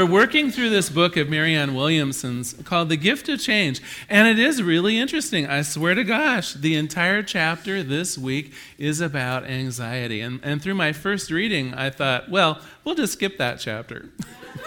We're 0.00 0.06
working 0.06 0.50
through 0.50 0.70
this 0.70 0.88
book 0.88 1.18
of 1.18 1.28
Marianne 1.28 1.74
Williamson's 1.74 2.54
called 2.64 2.88
The 2.88 2.96
Gift 2.96 3.28
of 3.28 3.38
Change, 3.38 3.82
and 4.08 4.26
it 4.26 4.38
is 4.38 4.62
really 4.62 4.98
interesting. 4.98 5.46
I 5.46 5.60
swear 5.60 5.94
to 5.94 6.04
gosh, 6.04 6.54
the 6.54 6.74
entire 6.74 7.22
chapter 7.22 7.82
this 7.82 8.16
week 8.16 8.54
is 8.78 9.02
about 9.02 9.44
anxiety. 9.44 10.22
And, 10.22 10.40
and 10.42 10.62
through 10.62 10.76
my 10.76 10.94
first 10.94 11.30
reading, 11.30 11.74
I 11.74 11.90
thought, 11.90 12.30
well, 12.30 12.62
we'll 12.84 12.94
just 12.94 13.14
skip 13.14 13.38
that 13.38 13.58
chapter. 13.60 14.08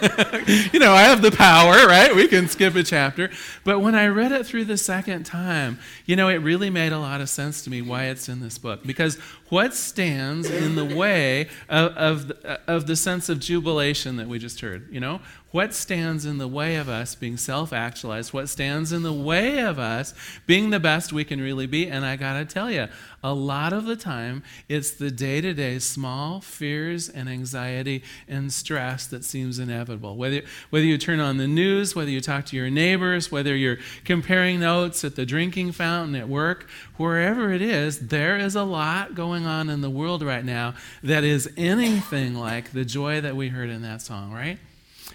you 0.72 0.80
know, 0.80 0.92
I 0.92 1.02
have 1.02 1.22
the 1.22 1.30
power, 1.30 1.86
right? 1.86 2.14
We 2.14 2.26
can 2.26 2.48
skip 2.48 2.74
a 2.74 2.82
chapter. 2.82 3.30
But 3.64 3.80
when 3.80 3.94
I 3.94 4.06
read 4.06 4.32
it 4.32 4.46
through 4.46 4.64
the 4.64 4.78
second 4.78 5.24
time, 5.24 5.78
you 6.06 6.16
know, 6.16 6.28
it 6.28 6.36
really 6.36 6.70
made 6.70 6.92
a 6.92 6.98
lot 6.98 7.20
of 7.20 7.28
sense 7.28 7.62
to 7.64 7.70
me 7.70 7.82
why 7.82 8.04
it's 8.04 8.28
in 8.28 8.40
this 8.40 8.58
book. 8.58 8.82
Because 8.84 9.16
what 9.50 9.74
stands 9.74 10.50
in 10.50 10.74
the 10.74 10.84
way 10.84 11.48
of, 11.68 11.92
of, 11.96 12.30
of 12.66 12.86
the 12.86 12.96
sense 12.96 13.28
of 13.28 13.40
jubilation 13.40 14.16
that 14.16 14.28
we 14.28 14.38
just 14.38 14.60
heard? 14.60 14.88
You 14.90 15.00
know, 15.00 15.20
what 15.54 15.72
stands 15.72 16.26
in 16.26 16.38
the 16.38 16.48
way 16.48 16.74
of 16.74 16.88
us 16.88 17.14
being 17.14 17.36
self 17.36 17.72
actualized? 17.72 18.32
What 18.32 18.48
stands 18.48 18.90
in 18.90 19.04
the 19.04 19.12
way 19.12 19.60
of 19.60 19.78
us 19.78 20.12
being 20.46 20.70
the 20.70 20.80
best 20.80 21.12
we 21.12 21.22
can 21.22 21.40
really 21.40 21.68
be? 21.68 21.86
And 21.86 22.04
I 22.04 22.16
got 22.16 22.32
to 22.32 22.44
tell 22.44 22.72
you, 22.72 22.88
a 23.22 23.32
lot 23.32 23.72
of 23.72 23.84
the 23.84 23.94
time, 23.94 24.42
it's 24.68 24.90
the 24.90 25.12
day 25.12 25.40
to 25.40 25.54
day 25.54 25.78
small 25.78 26.40
fears 26.40 27.08
and 27.08 27.28
anxiety 27.28 28.02
and 28.26 28.52
stress 28.52 29.06
that 29.06 29.24
seems 29.24 29.60
inevitable. 29.60 30.16
Whether, 30.16 30.42
whether 30.70 30.84
you 30.84 30.98
turn 30.98 31.20
on 31.20 31.36
the 31.36 31.46
news, 31.46 31.94
whether 31.94 32.10
you 32.10 32.20
talk 32.20 32.46
to 32.46 32.56
your 32.56 32.68
neighbors, 32.68 33.30
whether 33.30 33.54
you're 33.54 33.78
comparing 34.04 34.58
notes 34.58 35.04
at 35.04 35.14
the 35.14 35.24
drinking 35.24 35.70
fountain 35.70 36.16
at 36.16 36.28
work, 36.28 36.68
wherever 36.96 37.52
it 37.52 37.62
is, 37.62 38.08
there 38.08 38.36
is 38.36 38.56
a 38.56 38.64
lot 38.64 39.14
going 39.14 39.46
on 39.46 39.70
in 39.70 39.82
the 39.82 39.90
world 39.90 40.20
right 40.20 40.44
now 40.44 40.74
that 41.04 41.22
is 41.22 41.48
anything 41.56 42.34
like 42.34 42.72
the 42.72 42.84
joy 42.84 43.20
that 43.20 43.36
we 43.36 43.50
heard 43.50 43.70
in 43.70 43.82
that 43.82 44.02
song, 44.02 44.32
right? 44.32 44.58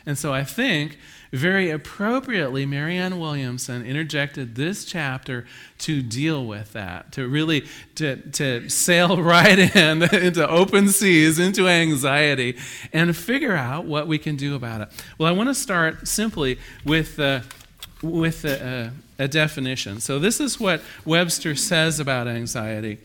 And 0.06 0.18
so 0.18 0.34
I 0.34 0.44
think 0.44 0.98
very 1.32 1.70
appropriately, 1.70 2.66
Marianne 2.66 3.20
Williamson 3.20 3.86
interjected 3.86 4.56
this 4.56 4.84
chapter 4.84 5.46
to 5.80 6.02
deal 6.02 6.46
with 6.46 6.74
that, 6.74 7.12
to 7.14 7.28
really 7.28 7.66
to, 7.96 8.16
to 8.32 8.68
sail 8.70 9.22
right 9.22 9.60
in 9.60 10.04
into 10.14 10.48
open 10.50 10.90
seas, 10.90 11.38
into 11.38 11.68
anxiety, 11.68 12.58
and 12.92 13.16
figure 13.16 13.56
out 13.56 13.86
what 13.86 14.08
we 14.08 14.18
can 14.18 14.36
do 14.36 14.56
about 14.56 14.82
it. 14.82 14.90
Well, 15.18 15.30
I 15.30 15.36
want 15.36 15.50
to 15.50 15.56
start 15.56 16.08
simply 16.08 16.58
with, 16.84 17.20
uh, 17.20 17.42
with 18.02 18.44
a, 18.46 18.92
a, 19.20 19.24
a 19.26 19.28
definition. 19.28 20.00
So 20.00 20.18
this 20.18 20.40
is 20.40 20.60
what 20.60 20.82
Webster 21.06 21.56
says 21.56 22.00
about 22.00 22.28
anxiety 22.28 23.00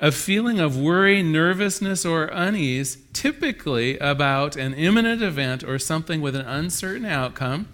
a 0.00 0.12
feeling 0.12 0.60
of 0.60 0.78
worry, 0.78 1.22
nervousness, 1.22 2.04
or 2.04 2.26
unease, 2.26 2.98
typically 3.12 3.98
about 3.98 4.56
an 4.56 4.74
imminent 4.74 5.22
event 5.22 5.64
or 5.64 5.78
something 5.78 6.20
with 6.20 6.36
an 6.36 6.46
uncertain 6.46 7.04
outcome 7.04 7.68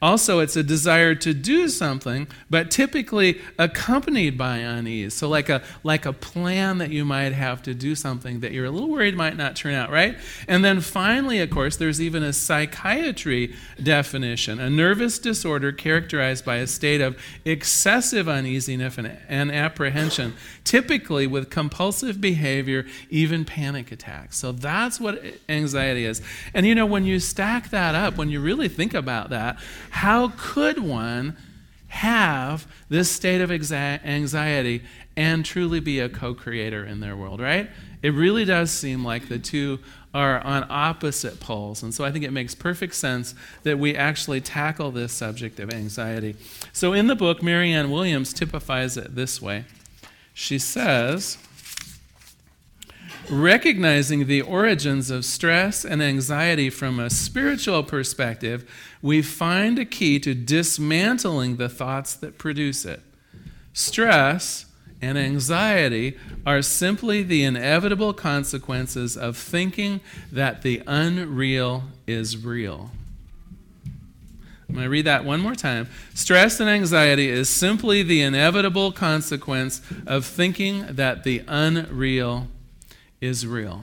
also, 0.00 0.38
it's 0.38 0.54
a 0.54 0.62
desire 0.62 1.16
to 1.16 1.34
do 1.34 1.68
something, 1.68 2.28
but 2.48 2.70
typically 2.70 3.40
accompanied 3.58 4.38
by 4.38 4.58
unease. 4.58 5.12
So, 5.12 5.28
like 5.28 5.48
a, 5.48 5.60
like 5.82 6.06
a 6.06 6.12
plan 6.12 6.78
that 6.78 6.90
you 6.90 7.04
might 7.04 7.32
have 7.32 7.62
to 7.64 7.74
do 7.74 7.96
something 7.96 8.38
that 8.40 8.52
you're 8.52 8.66
a 8.66 8.70
little 8.70 8.90
worried 8.90 9.16
might 9.16 9.36
not 9.36 9.56
turn 9.56 9.74
out 9.74 9.90
right. 9.90 10.16
And 10.46 10.64
then 10.64 10.80
finally, 10.80 11.40
of 11.40 11.50
course, 11.50 11.76
there's 11.76 12.00
even 12.00 12.22
a 12.22 12.32
psychiatry 12.32 13.56
definition 13.82 14.60
a 14.60 14.70
nervous 14.70 15.18
disorder 15.18 15.72
characterized 15.72 16.44
by 16.44 16.56
a 16.56 16.68
state 16.68 17.00
of 17.00 17.20
excessive 17.44 18.28
uneasiness 18.28 18.98
and, 18.98 19.18
and 19.28 19.50
apprehension, 19.50 20.34
typically 20.62 21.26
with 21.26 21.50
compulsive 21.50 22.20
behavior, 22.20 22.86
even 23.10 23.44
panic 23.44 23.90
attacks. 23.90 24.38
So, 24.38 24.52
that's 24.52 25.00
what 25.00 25.20
anxiety 25.48 26.04
is. 26.04 26.22
And 26.54 26.64
you 26.64 26.76
know, 26.76 26.86
when 26.86 27.04
you 27.04 27.18
stack 27.18 27.70
that 27.70 27.96
up, 27.96 28.16
when 28.16 28.28
you 28.28 28.40
really 28.40 28.68
think 28.68 28.94
about 28.94 29.30
that, 29.30 29.58
how 29.90 30.32
could 30.36 30.78
one 30.78 31.36
have 31.88 32.66
this 32.88 33.10
state 33.10 33.40
of 33.40 33.50
anxiety 33.50 34.82
and 35.16 35.44
truly 35.44 35.80
be 35.80 36.00
a 36.00 36.08
co 36.08 36.34
creator 36.34 36.84
in 36.84 37.00
their 37.00 37.16
world, 37.16 37.40
right? 37.40 37.68
It 38.02 38.10
really 38.10 38.44
does 38.44 38.70
seem 38.70 39.04
like 39.04 39.28
the 39.28 39.38
two 39.38 39.80
are 40.14 40.40
on 40.40 40.66
opposite 40.70 41.40
poles. 41.40 41.82
And 41.82 41.92
so 41.92 42.04
I 42.04 42.12
think 42.12 42.24
it 42.24 42.32
makes 42.32 42.54
perfect 42.54 42.94
sense 42.94 43.34
that 43.62 43.78
we 43.78 43.96
actually 43.96 44.40
tackle 44.40 44.90
this 44.90 45.12
subject 45.12 45.60
of 45.60 45.72
anxiety. 45.72 46.36
So 46.72 46.92
in 46.92 47.08
the 47.08 47.16
book, 47.16 47.42
Marianne 47.42 47.90
Williamson 47.90 48.36
typifies 48.36 48.96
it 48.96 49.14
this 49.14 49.42
way. 49.42 49.64
She 50.32 50.58
says, 50.58 51.36
recognizing 53.30 54.26
the 54.26 54.42
origins 54.42 55.10
of 55.10 55.24
stress 55.24 55.84
and 55.84 56.02
anxiety 56.02 56.70
from 56.70 56.98
a 56.98 57.10
spiritual 57.10 57.82
perspective, 57.82 58.68
we 59.02 59.22
find 59.22 59.78
a 59.78 59.84
key 59.84 60.18
to 60.20 60.34
dismantling 60.34 61.56
the 61.56 61.68
thoughts 61.68 62.14
that 62.14 62.38
produce 62.38 62.84
it. 62.84 63.00
Stress 63.72 64.66
and 65.00 65.16
anxiety 65.16 66.16
are 66.44 66.62
simply 66.62 67.22
the 67.22 67.44
inevitable 67.44 68.12
consequences 68.12 69.16
of 69.16 69.36
thinking 69.36 70.00
that 70.32 70.62
the 70.62 70.82
unreal 70.86 71.84
is 72.06 72.36
real. 72.36 72.90
I'm 74.68 74.74
going 74.74 74.84
to 74.84 74.90
read 74.90 75.06
that 75.06 75.24
one 75.24 75.40
more 75.40 75.54
time. 75.54 75.88
Stress 76.14 76.60
and 76.60 76.68
anxiety 76.68 77.28
is 77.28 77.48
simply 77.48 78.02
the 78.02 78.20
inevitable 78.20 78.92
consequence 78.92 79.80
of 80.06 80.26
thinking 80.26 80.84
that 80.90 81.24
the 81.24 81.42
unreal 81.48 82.48
is 83.20 83.46
real. 83.46 83.82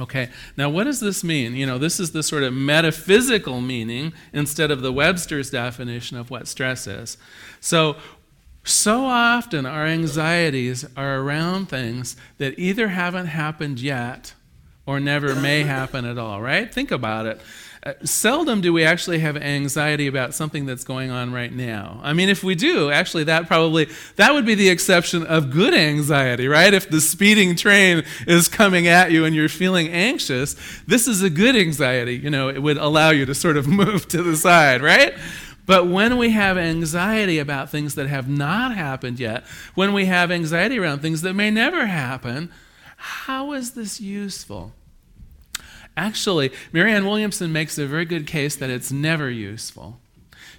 Okay, 0.00 0.28
now 0.56 0.70
what 0.70 0.84
does 0.84 1.00
this 1.00 1.24
mean? 1.24 1.54
You 1.54 1.66
know, 1.66 1.76
this 1.76 1.98
is 1.98 2.12
the 2.12 2.22
sort 2.22 2.44
of 2.44 2.52
metaphysical 2.52 3.60
meaning 3.60 4.12
instead 4.32 4.70
of 4.70 4.80
the 4.80 4.92
Webster's 4.92 5.50
definition 5.50 6.16
of 6.16 6.30
what 6.30 6.46
stress 6.46 6.86
is. 6.86 7.18
So, 7.60 7.96
so 8.62 9.06
often 9.06 9.66
our 9.66 9.86
anxieties 9.86 10.84
are 10.96 11.18
around 11.18 11.68
things 11.68 12.16
that 12.38 12.58
either 12.58 12.88
haven't 12.88 13.26
happened 13.26 13.80
yet 13.80 14.34
or 14.86 15.00
never 15.00 15.34
may 15.34 15.62
happen 15.64 16.04
at 16.04 16.16
all, 16.16 16.40
right? 16.40 16.72
Think 16.72 16.90
about 16.90 17.26
it. 17.26 17.40
Uh, 17.84 17.92
seldom 18.02 18.60
do 18.60 18.72
we 18.72 18.84
actually 18.84 19.20
have 19.20 19.36
anxiety 19.36 20.08
about 20.08 20.34
something 20.34 20.66
that's 20.66 20.82
going 20.82 21.10
on 21.10 21.32
right 21.32 21.52
now. 21.52 22.00
I 22.02 22.12
mean, 22.12 22.28
if 22.28 22.42
we 22.42 22.56
do, 22.56 22.90
actually, 22.90 23.24
that 23.24 23.46
probably 23.46 23.88
that 24.16 24.32
would 24.32 24.44
be 24.44 24.56
the 24.56 24.68
exception 24.68 25.24
of 25.24 25.50
good 25.50 25.72
anxiety, 25.72 26.48
right? 26.48 26.74
If 26.74 26.90
the 26.90 27.00
speeding 27.00 27.54
train 27.54 28.04
is 28.26 28.48
coming 28.48 28.88
at 28.88 29.12
you 29.12 29.24
and 29.24 29.34
you're 29.34 29.48
feeling 29.48 29.88
anxious, 29.88 30.56
this 30.86 31.06
is 31.06 31.22
a 31.22 31.30
good 31.30 31.54
anxiety. 31.54 32.16
You 32.16 32.30
know, 32.30 32.48
it 32.48 32.60
would 32.60 32.78
allow 32.78 33.10
you 33.10 33.24
to 33.26 33.34
sort 33.34 33.56
of 33.56 33.68
move 33.68 34.08
to 34.08 34.22
the 34.22 34.36
side, 34.36 34.82
right? 34.82 35.14
But 35.64 35.86
when 35.86 36.16
we 36.16 36.30
have 36.30 36.56
anxiety 36.56 37.38
about 37.38 37.70
things 37.70 37.94
that 37.94 38.08
have 38.08 38.26
not 38.28 38.74
happened 38.74 39.20
yet, 39.20 39.44
when 39.74 39.92
we 39.92 40.06
have 40.06 40.30
anxiety 40.30 40.78
around 40.78 41.00
things 41.00 41.20
that 41.22 41.34
may 41.34 41.50
never 41.50 41.86
happen, 41.86 42.50
how 42.96 43.52
is 43.52 43.72
this 43.72 44.00
useful? 44.00 44.72
Actually, 45.98 46.52
Marianne 46.72 47.04
Williamson 47.04 47.52
makes 47.52 47.76
a 47.76 47.84
very 47.84 48.04
good 48.04 48.24
case 48.24 48.54
that 48.54 48.70
it's 48.70 48.92
never 48.92 49.28
useful. 49.28 49.98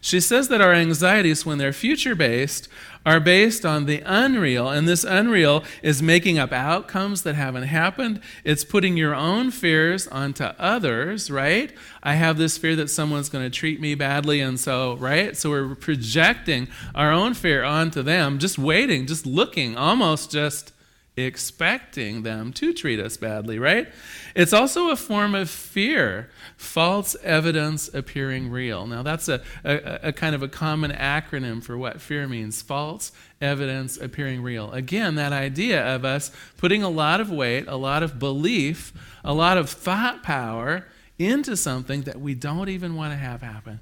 She 0.01 0.19
says 0.19 0.49
that 0.49 0.59
our 0.59 0.73
anxieties, 0.73 1.45
when 1.45 1.57
they're 1.57 1.71
future 1.71 2.13
based, 2.13 2.67
are 3.05 3.21
based 3.21 3.65
on 3.65 3.85
the 3.85 4.01
unreal, 4.05 4.67
and 4.67 4.85
this 4.85 5.05
unreal 5.05 5.63
is 5.81 6.01
making 6.01 6.37
up 6.37 6.51
outcomes 6.51 7.23
that 7.23 7.35
haven't 7.35 7.63
happened. 7.63 8.19
It's 8.43 8.65
putting 8.65 8.97
your 8.97 9.15
own 9.15 9.49
fears 9.49 10.09
onto 10.09 10.43
others, 10.43 11.31
right? 11.31 11.71
I 12.03 12.15
have 12.15 12.37
this 12.37 12.57
fear 12.57 12.75
that 12.75 12.89
someone's 12.89 13.29
going 13.29 13.49
to 13.49 13.49
treat 13.49 13.79
me 13.79 13.95
badly, 13.95 14.41
and 14.41 14.59
so, 14.59 14.97
right? 14.97 15.37
So 15.37 15.49
we're 15.49 15.73
projecting 15.73 16.67
our 16.93 17.13
own 17.13 17.33
fear 17.33 17.63
onto 17.63 18.01
them, 18.01 18.39
just 18.39 18.59
waiting, 18.59 19.07
just 19.07 19.25
looking, 19.25 19.77
almost 19.77 20.31
just 20.31 20.73
expecting 21.21 22.23
them 22.23 22.53
to 22.53 22.73
treat 22.73 22.99
us 22.99 23.17
badly, 23.17 23.59
right? 23.59 23.87
It's 24.35 24.53
also 24.53 24.89
a 24.89 24.95
form 24.95 25.35
of 25.35 25.49
fear, 25.49 26.29
false 26.57 27.15
evidence 27.23 27.93
appearing 27.93 28.49
real. 28.49 28.85
Now, 28.87 29.03
that's 29.03 29.27
a, 29.27 29.41
a, 29.63 29.99
a, 30.03 30.13
kind 30.13 30.35
of 30.35 30.43
a 30.43 30.47
common 30.47 30.91
acronym 30.91 31.63
for 31.63 31.77
what 31.77 32.01
fear 32.01 32.27
means 32.27 32.61
false 32.61 33.11
evidence 33.41 33.97
appearing 33.97 34.41
real. 34.43 34.71
Again, 34.71 35.15
that 35.15 35.33
idea 35.33 35.95
of 35.95 36.05
us 36.05 36.31
putting 36.57 36.83
a 36.83 36.89
lot 36.89 37.21
of 37.21 37.31
weight, 37.31 37.67
a 37.67 37.75
lot 37.75 38.03
of 38.03 38.19
belief, 38.19 38.93
a 39.23 39.33
lot 39.33 39.57
of 39.57 39.69
thought 39.69 40.23
power 40.23 40.85
into 41.17 41.57
something 41.57 42.03
that 42.03 42.19
we 42.19 42.33
don't 42.33 42.69
even 42.69 42.95
want 42.95 43.13
to 43.13 43.17
have 43.17 43.41
happen. 43.41 43.79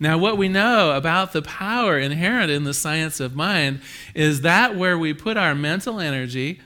Now, 0.00 0.18
what 0.18 0.36
we 0.36 0.48
know 0.48 0.92
about 0.92 1.32
the 1.32 1.42
power 1.42 1.98
inherent 1.98 2.50
in 2.50 2.64
the 2.64 2.74
science 2.74 3.20
of 3.20 3.34
mind 3.34 3.80
is 4.14 4.40
that 4.40 4.76
where 4.76 4.98
we 4.98 5.14
put 5.14 5.36
our 5.36 5.54
mental 5.54 6.00
energy, 6.00 6.60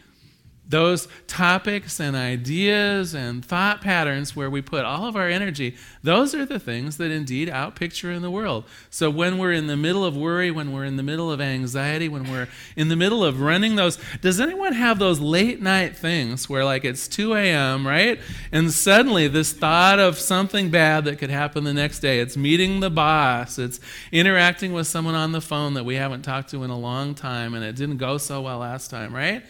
those 0.69 1.09
topics 1.27 1.99
and 1.99 2.15
ideas 2.15 3.15
and 3.15 3.43
thought 3.43 3.81
patterns 3.81 4.37
where 4.37 4.51
we 4.51 4.61
put 4.61 4.85
all 4.85 5.07
of 5.07 5.17
our 5.17 5.29
energy, 5.29 5.75
those 6.03 6.35
are 6.35 6.45
the 6.45 6.59
things 6.59 6.99
that 6.99 7.11
indeed 7.11 7.49
outpicture 7.49 8.15
in 8.15 8.21
the 8.21 8.31
world. 8.31 8.65
So 8.91 9.09
when 9.09 9.39
we're 9.39 9.53
in 9.53 9.67
the 9.67 9.77
middle 9.77 10.05
of 10.05 10.15
worry, 10.17 10.51
when 10.51 10.73
we're 10.73 10.85
in 10.85 10.97
the 10.97 11.03
middle 11.03 11.33
of 11.33 11.41
anxiety, 11.41 12.09
when 12.09 12.31
we're 12.31 12.49
in 12.77 12.89
the 12.89 12.97
middle 12.97 13.25
of 13.25 13.41
running 13.41 13.77
those, 13.77 13.99
does 14.21 14.41
anyone 14.41 14.75
have 14.75 14.99
those 14.99 15.21
late 15.21 15.63
night 15.63 15.97
things 15.97 16.51
where 16.51 16.65
like 16.65 16.85
it's 16.85 17.09
2 17.09 17.35
a.m., 17.35 17.87
right? 17.87 18.21
And 18.53 18.71
suddenly 18.71 19.27
this 19.27 19.53
thought 19.53 19.99
of 19.99 20.19
something 20.19 20.71
bad 20.71 21.05
that 21.07 21.19
could 21.19 21.31
happen 21.31 21.65
the 21.65 21.73
next 21.73 22.01
day, 22.01 22.21
it's 22.21 22.37
meeting 22.37 22.81
the 22.81 22.91
boss, 22.91 23.59
it's 23.59 23.81
interacting 24.13 24.75
with 24.75 24.87
someone 24.87 25.15
on 25.15 25.33
the 25.33 25.41
phone 25.41 25.73
that 25.75 25.85
we 25.85 25.95
haven't 25.95 26.23
talked 26.23 26.51
to 26.51 26.63
in 26.63 26.71
a 26.71 26.79
long 26.79 27.15
time 27.15 27.55
and 27.55 27.65
it 27.65 27.75
didn't 27.75 27.97
go 27.97 28.19
so 28.19 28.43
well 28.43 28.59
last 28.59 28.91
time, 28.91 29.15
right? 29.15 29.43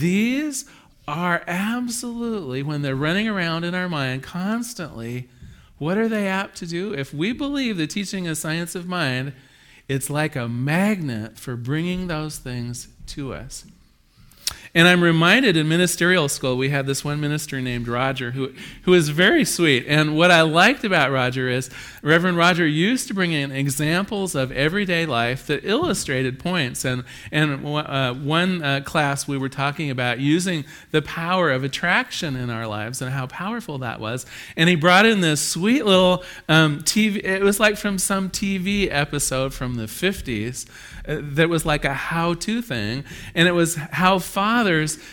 These 0.00 0.66
are 1.08 1.42
absolutely, 1.46 2.62
when 2.62 2.82
they're 2.82 2.94
running 2.94 3.28
around 3.28 3.64
in 3.64 3.74
our 3.74 3.88
mind 3.88 4.22
constantly, 4.22 5.30
what 5.78 5.96
are 5.96 6.08
they 6.08 6.28
apt 6.28 6.56
to 6.58 6.66
do? 6.66 6.92
If 6.92 7.14
we 7.14 7.32
believe 7.32 7.78
the 7.78 7.86
teaching 7.86 8.28
of 8.28 8.36
science 8.36 8.74
of 8.74 8.86
mind, 8.86 9.32
it's 9.88 10.10
like 10.10 10.36
a 10.36 10.48
magnet 10.48 11.38
for 11.38 11.56
bringing 11.56 12.08
those 12.08 12.36
things 12.38 12.88
to 13.06 13.32
us. 13.32 13.64
And 14.76 14.86
I'm 14.86 15.02
reminded 15.02 15.56
in 15.56 15.68
ministerial 15.68 16.28
school, 16.28 16.58
we 16.58 16.68
had 16.68 16.84
this 16.84 17.02
one 17.02 17.18
minister 17.18 17.62
named 17.62 17.88
Roger 17.88 18.32
who, 18.32 18.52
who 18.82 18.90
was 18.90 19.08
very 19.08 19.42
sweet. 19.42 19.86
And 19.88 20.18
what 20.18 20.30
I 20.30 20.42
liked 20.42 20.84
about 20.84 21.10
Roger 21.10 21.48
is 21.48 21.70
Reverend 22.02 22.36
Roger 22.36 22.66
used 22.66 23.08
to 23.08 23.14
bring 23.14 23.32
in 23.32 23.50
examples 23.50 24.34
of 24.34 24.52
everyday 24.52 25.06
life 25.06 25.46
that 25.46 25.64
illustrated 25.64 26.38
points. 26.38 26.84
And, 26.84 27.04
and 27.32 27.66
uh, 27.66 28.12
one 28.12 28.62
uh, 28.62 28.82
class 28.84 29.26
we 29.26 29.38
were 29.38 29.48
talking 29.48 29.88
about 29.88 30.20
using 30.20 30.66
the 30.90 31.00
power 31.00 31.50
of 31.50 31.64
attraction 31.64 32.36
in 32.36 32.50
our 32.50 32.66
lives 32.66 33.00
and 33.00 33.10
how 33.10 33.28
powerful 33.28 33.78
that 33.78 33.98
was. 33.98 34.26
And 34.58 34.68
he 34.68 34.76
brought 34.76 35.06
in 35.06 35.22
this 35.22 35.40
sweet 35.40 35.86
little 35.86 36.22
um, 36.50 36.80
TV, 36.80 37.24
it 37.24 37.42
was 37.42 37.58
like 37.58 37.78
from 37.78 37.96
some 37.96 38.28
TV 38.28 38.88
episode 38.90 39.54
from 39.54 39.76
the 39.76 39.86
50s 39.86 40.68
uh, 41.08 41.20
that 41.22 41.48
was 41.48 41.64
like 41.64 41.86
a 41.86 41.94
how 41.94 42.34
to 42.34 42.60
thing. 42.60 43.04
And 43.34 43.48
it 43.48 43.52
was 43.52 43.76
how 43.76 44.18
fathers 44.18 44.65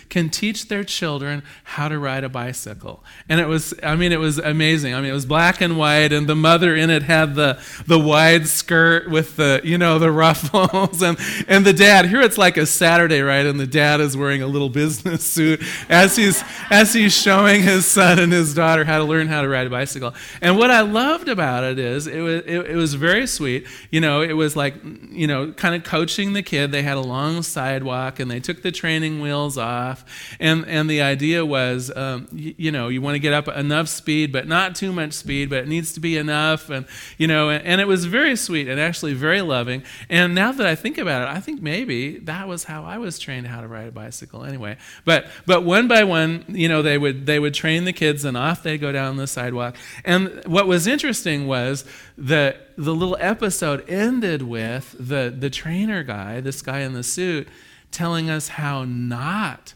can 0.10 0.30
teach 0.30 0.68
their 0.68 0.84
children 0.84 1.44
how 1.64 1.88
to 1.88 1.98
ride 1.98 2.24
a 2.24 2.30
bicycle. 2.30 3.04
And 3.30 3.40
it 3.40 3.48
was, 3.48 3.74
I 3.82 3.96
mean, 3.96 4.12
it 4.12 4.20
was 4.20 4.38
amazing. 4.38 4.94
I 4.94 5.02
mean, 5.02 5.10
it 5.10 5.14
was 5.14 5.26
black 5.26 5.62
and 5.62 5.78
white, 5.78 6.12
and 6.12 6.28
the 6.28 6.36
mother 6.36 6.76
in 6.76 6.90
it 6.90 7.04
had 7.04 7.36
the, 7.36 7.60
the 7.88 8.00
wide 8.00 8.48
skirt 8.48 9.10
with 9.10 9.36
the, 9.36 9.62
you 9.64 9.78
know, 9.78 10.00
the 10.00 10.12
ruffles. 10.12 11.02
And, 11.04 11.18
and 11.48 11.66
the 11.66 11.74
dad, 11.74 12.06
here 12.06 12.22
it's 12.22 12.38
like 12.38 12.56
a 12.56 12.66
Saturday, 12.66 13.22
right? 13.22 13.46
And 13.46 13.60
the 13.60 13.68
dad 13.68 14.00
is 14.00 14.16
wearing 14.16 14.42
a 14.42 14.48
little 14.48 14.70
business 14.70 15.24
suit 15.24 15.62
as 15.90 16.16
he's, 16.16 16.42
as 16.70 16.94
he's 16.94 17.14
showing 17.14 17.62
his 17.62 17.86
son 17.86 18.20
and 18.20 18.32
his 18.32 18.54
daughter 18.54 18.86
how 18.86 19.00
to 19.00 19.04
learn 19.04 19.28
how 19.28 19.42
to 19.42 19.50
ride 19.50 19.68
a 19.68 19.70
bicycle. 19.70 20.14
And 20.42 20.58
what 20.58 20.72
I 20.72 20.82
loved 20.82 21.28
about 21.28 21.64
it 21.66 21.78
is 21.78 22.08
it 22.08 22.22
was, 22.22 22.42
it, 22.46 22.72
it 22.72 22.76
was 22.76 22.94
very 22.94 23.28
sweet. 23.28 23.68
You 23.92 24.02
know, 24.02 24.22
it 24.22 24.34
was 24.34 24.56
like, 24.56 24.76
you 25.12 25.28
know, 25.28 25.52
kind 25.52 25.76
of 25.76 25.84
coaching 25.84 26.34
the 26.34 26.44
kid. 26.44 26.72
They 26.72 26.84
had 26.84 26.98
a 26.98 27.02
long 27.02 27.42
sidewalk 27.44 28.20
and 28.20 28.30
they 28.30 28.40
took 28.40 28.62
the 28.62 28.72
training 28.72 29.20
off. 29.57 30.06
And, 30.40 30.66
and 30.68 30.90
the 30.90 31.01
idea 31.01 31.45
was, 31.45 31.95
um, 31.95 32.28
you, 32.31 32.56
you, 32.57 32.72
know, 32.72 32.88
you 32.88 33.01
want 33.01 33.16
to 33.16 33.19
get 33.19 33.34
up 33.34 33.48
enough 33.48 33.88
speed, 33.88 34.31
but 34.31 34.48
not 34.48 34.75
too 34.75 34.92
much 34.92 35.13
speed, 35.13 35.50
but 35.50 35.60
it 35.60 35.68
needs 35.68 35.94
to 35.94 36.00
be 36.00 36.18
enough. 36.18 36.69
And, 36.69 36.86
you 37.18 37.28
know, 37.28 37.50
and, 37.50 37.66
and 37.66 37.81
it 37.81 37.88
was 37.88 38.06
very 38.06 38.36
sweet 38.36 38.68
and 38.68 38.80
actually 38.80 39.13
very 39.13 39.42
loving. 39.42 39.84
And 40.10 40.34
now 40.34 40.51
that 40.51 40.66
I 40.66 40.75
think 40.75 40.98
about 40.98 41.24
it, 41.24 41.36
I 41.36 41.40
think 41.40 41.62
maybe 41.62 42.19
that 42.19 42.48
was 42.48 42.63
how 42.63 42.84
I 42.84 42.98
was 42.98 43.19
trained 43.19 43.48
how 43.48 43.62
to 43.62 43.68
ride 43.68 43.88
a 43.88 43.92
bicycle 43.92 44.44
anyway. 44.44 44.78
But, 45.06 45.28
but 45.45 45.63
one 45.63 45.88
by 45.88 46.04
one, 46.04 46.45
you 46.48 46.68
know, 46.68 46.81
they 46.81 46.98
would, 46.98 47.25
they 47.25 47.40
would 47.40 47.54
train 47.54 47.86
the 47.86 47.94
kids 47.94 48.25
and 48.25 48.38
off 48.38 48.63
they'd 48.63 48.78
go 48.78 48.92
down 48.92 49.18
the 49.18 49.28
sidewalk. 49.28 49.75
And 50.06 50.42
what 50.45 50.68
was 50.68 50.88
interesting 50.88 51.48
was 51.48 51.86
the, 52.18 52.56
the 52.78 52.94
little 52.94 53.18
episode 53.19 53.88
ended 53.90 54.42
with 54.42 54.95
the, 55.00 55.34
the 55.36 55.50
trainer 55.50 56.04
guy, 56.04 56.42
this 56.42 56.62
guy 56.62 56.80
in 56.80 56.94
the 56.94 57.04
suit, 57.04 57.48
telling 57.94 58.30
us 58.30 58.50
how 58.50 58.84
not 58.84 59.74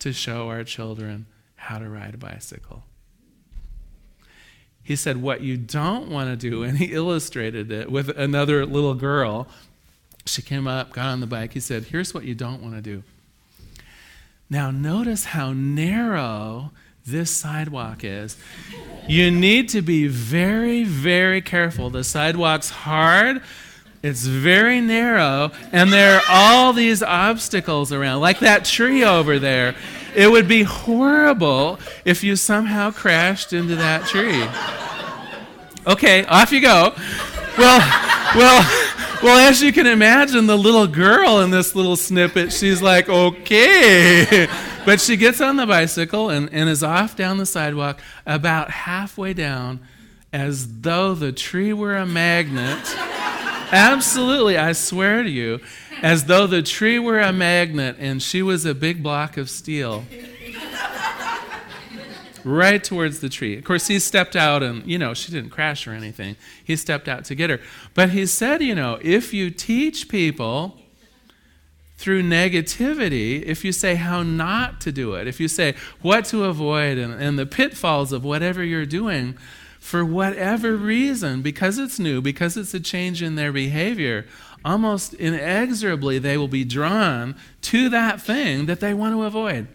to 0.00 0.12
show 0.12 0.48
our 0.48 0.64
children 0.64 1.26
how 1.56 1.78
to 1.78 1.88
ride 1.88 2.14
a 2.14 2.18
bicycle. 2.18 2.84
He 4.82 4.96
said, 4.96 5.18
What 5.18 5.42
you 5.42 5.56
don't 5.56 6.10
want 6.10 6.30
to 6.30 6.36
do, 6.50 6.62
and 6.62 6.78
he 6.78 6.86
illustrated 6.86 7.70
it 7.70 7.90
with 7.90 8.08
another 8.10 8.66
little 8.66 8.94
girl. 8.94 9.46
She 10.26 10.42
came 10.42 10.66
up, 10.66 10.92
got 10.92 11.06
on 11.06 11.20
the 11.20 11.26
bike. 11.26 11.52
He 11.52 11.60
said, 11.60 11.84
Here's 11.84 12.12
what 12.12 12.24
you 12.24 12.34
don't 12.34 12.62
want 12.62 12.74
to 12.74 12.82
do. 12.82 13.02
Now, 14.48 14.70
notice 14.70 15.26
how 15.26 15.52
narrow 15.52 16.72
this 17.06 17.30
sidewalk 17.30 18.02
is. 18.02 18.36
You 19.06 19.30
need 19.30 19.68
to 19.70 19.82
be 19.82 20.08
very, 20.08 20.84
very 20.84 21.40
careful. 21.40 21.90
The 21.90 22.04
sidewalk's 22.04 22.70
hard, 22.70 23.42
it's 24.02 24.24
very 24.24 24.80
narrow, 24.80 25.50
and 25.72 25.92
there 25.92 26.16
are 26.16 26.22
all 26.28 26.72
these 26.72 27.02
obstacles 27.02 27.92
around, 27.92 28.20
like 28.20 28.38
that 28.40 28.64
tree 28.64 29.04
over 29.04 29.38
there. 29.38 29.74
It 30.14 30.30
would 30.30 30.48
be 30.48 30.62
horrible 30.62 31.78
if 32.04 32.24
you 32.24 32.36
somehow 32.36 32.90
crashed 32.90 33.52
into 33.52 33.76
that 33.76 34.06
tree. 34.06 34.42
Okay, 35.86 36.24
off 36.24 36.50
you 36.52 36.60
go. 36.60 36.94
Well, 37.58 37.80
well. 38.34 38.86
Well, 39.22 39.36
as 39.36 39.60
you 39.60 39.70
can 39.70 39.86
imagine, 39.86 40.46
the 40.46 40.56
little 40.56 40.86
girl 40.86 41.40
in 41.40 41.50
this 41.50 41.74
little 41.74 41.96
snippet, 41.96 42.54
she's 42.54 42.80
like, 42.80 43.06
okay. 43.10 44.48
But 44.86 44.98
she 44.98 45.18
gets 45.18 45.42
on 45.42 45.56
the 45.56 45.66
bicycle 45.66 46.30
and, 46.30 46.48
and 46.54 46.70
is 46.70 46.82
off 46.82 47.16
down 47.16 47.36
the 47.36 47.44
sidewalk 47.44 48.00
about 48.24 48.70
halfway 48.70 49.34
down 49.34 49.80
as 50.32 50.80
though 50.80 51.14
the 51.14 51.32
tree 51.32 51.74
were 51.74 51.96
a 51.96 52.06
magnet. 52.06 52.78
Absolutely, 53.72 54.58
I 54.58 54.72
swear 54.72 55.22
to 55.22 55.30
you, 55.30 55.60
as 56.02 56.24
though 56.24 56.46
the 56.46 56.62
tree 56.62 56.98
were 56.98 57.20
a 57.20 57.32
magnet 57.32 57.96
and 57.98 58.22
she 58.22 58.42
was 58.42 58.64
a 58.64 58.74
big 58.74 59.02
block 59.02 59.36
of 59.36 59.48
steel 59.48 60.04
right 62.44 62.82
towards 62.82 63.20
the 63.20 63.28
tree. 63.28 63.56
Of 63.58 63.64
course, 63.64 63.86
he 63.86 63.98
stepped 63.98 64.34
out 64.34 64.62
and, 64.62 64.84
you 64.86 64.98
know, 64.98 65.14
she 65.14 65.30
didn't 65.30 65.50
crash 65.50 65.86
or 65.86 65.92
anything. 65.92 66.36
He 66.64 66.74
stepped 66.76 67.08
out 67.08 67.24
to 67.26 67.34
get 67.34 67.50
her. 67.50 67.60
But 67.94 68.10
he 68.10 68.26
said, 68.26 68.62
you 68.62 68.74
know, 68.74 68.98
if 69.02 69.32
you 69.32 69.50
teach 69.50 70.08
people 70.08 70.76
through 71.96 72.22
negativity, 72.22 73.42
if 73.42 73.64
you 73.64 73.72
say 73.72 73.96
how 73.96 74.22
not 74.22 74.80
to 74.80 74.90
do 74.90 75.14
it, 75.14 75.26
if 75.26 75.38
you 75.38 75.48
say 75.48 75.74
what 76.00 76.24
to 76.26 76.44
avoid 76.44 76.98
and, 76.98 77.12
and 77.12 77.38
the 77.38 77.46
pitfalls 77.46 78.12
of 78.12 78.24
whatever 78.24 78.64
you're 78.64 78.86
doing, 78.86 79.36
for 79.80 80.04
whatever 80.04 80.76
reason, 80.76 81.42
because 81.42 81.78
it's 81.78 81.98
new, 81.98 82.20
because 82.20 82.56
it's 82.56 82.74
a 82.74 82.80
change 82.80 83.22
in 83.22 83.34
their 83.34 83.50
behavior, 83.50 84.26
almost 84.64 85.14
inexorably 85.14 86.18
they 86.18 86.36
will 86.36 86.48
be 86.48 86.64
drawn 86.64 87.34
to 87.62 87.88
that 87.88 88.20
thing 88.20 88.66
that 88.66 88.80
they 88.80 88.94
want 88.94 89.14
to 89.14 89.24
avoid. 89.24 89.66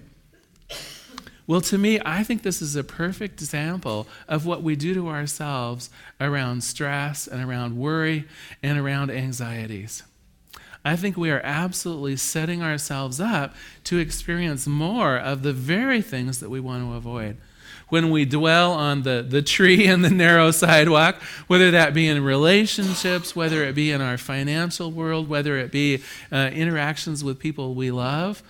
Well, 1.47 1.61
to 1.61 1.77
me, 1.77 1.99
I 2.03 2.23
think 2.23 2.41
this 2.41 2.61
is 2.61 2.75
a 2.75 2.83
perfect 2.83 3.39
example 3.41 4.07
of 4.27 4.45
what 4.45 4.63
we 4.63 4.75
do 4.75 4.93
to 4.95 5.09
ourselves 5.09 5.89
around 6.19 6.63
stress 6.63 7.27
and 7.27 7.43
around 7.43 7.77
worry 7.77 8.25
and 8.63 8.79
around 8.79 9.11
anxieties. 9.11 10.03
I 10.83 10.95
think 10.95 11.17
we 11.17 11.31
are 11.31 11.41
absolutely 11.43 12.15
setting 12.15 12.61
ourselves 12.61 13.19
up 13.19 13.55
to 13.85 13.97
experience 13.97 14.67
more 14.67 15.17
of 15.17 15.41
the 15.41 15.53
very 15.53 16.01
things 16.01 16.39
that 16.39 16.49
we 16.49 16.59
want 16.59 16.83
to 16.83 16.93
avoid. 16.93 17.37
When 17.89 18.09
we 18.09 18.25
dwell 18.25 18.71
on 18.73 19.03
the, 19.03 19.25
the 19.27 19.41
tree 19.41 19.85
and 19.87 20.03
the 20.03 20.09
narrow 20.09 20.51
sidewalk, 20.51 21.21
whether 21.47 21.71
that 21.71 21.93
be 21.93 22.07
in 22.07 22.23
relationships, 22.23 23.35
whether 23.35 23.63
it 23.63 23.75
be 23.75 23.91
in 23.91 24.01
our 24.01 24.17
financial 24.17 24.91
world, 24.91 25.29
whether 25.29 25.57
it 25.57 25.71
be 25.71 26.01
uh, 26.31 26.49
interactions 26.53 27.23
with 27.23 27.39
people 27.39 27.75
we 27.75 27.91
love, 27.91 28.41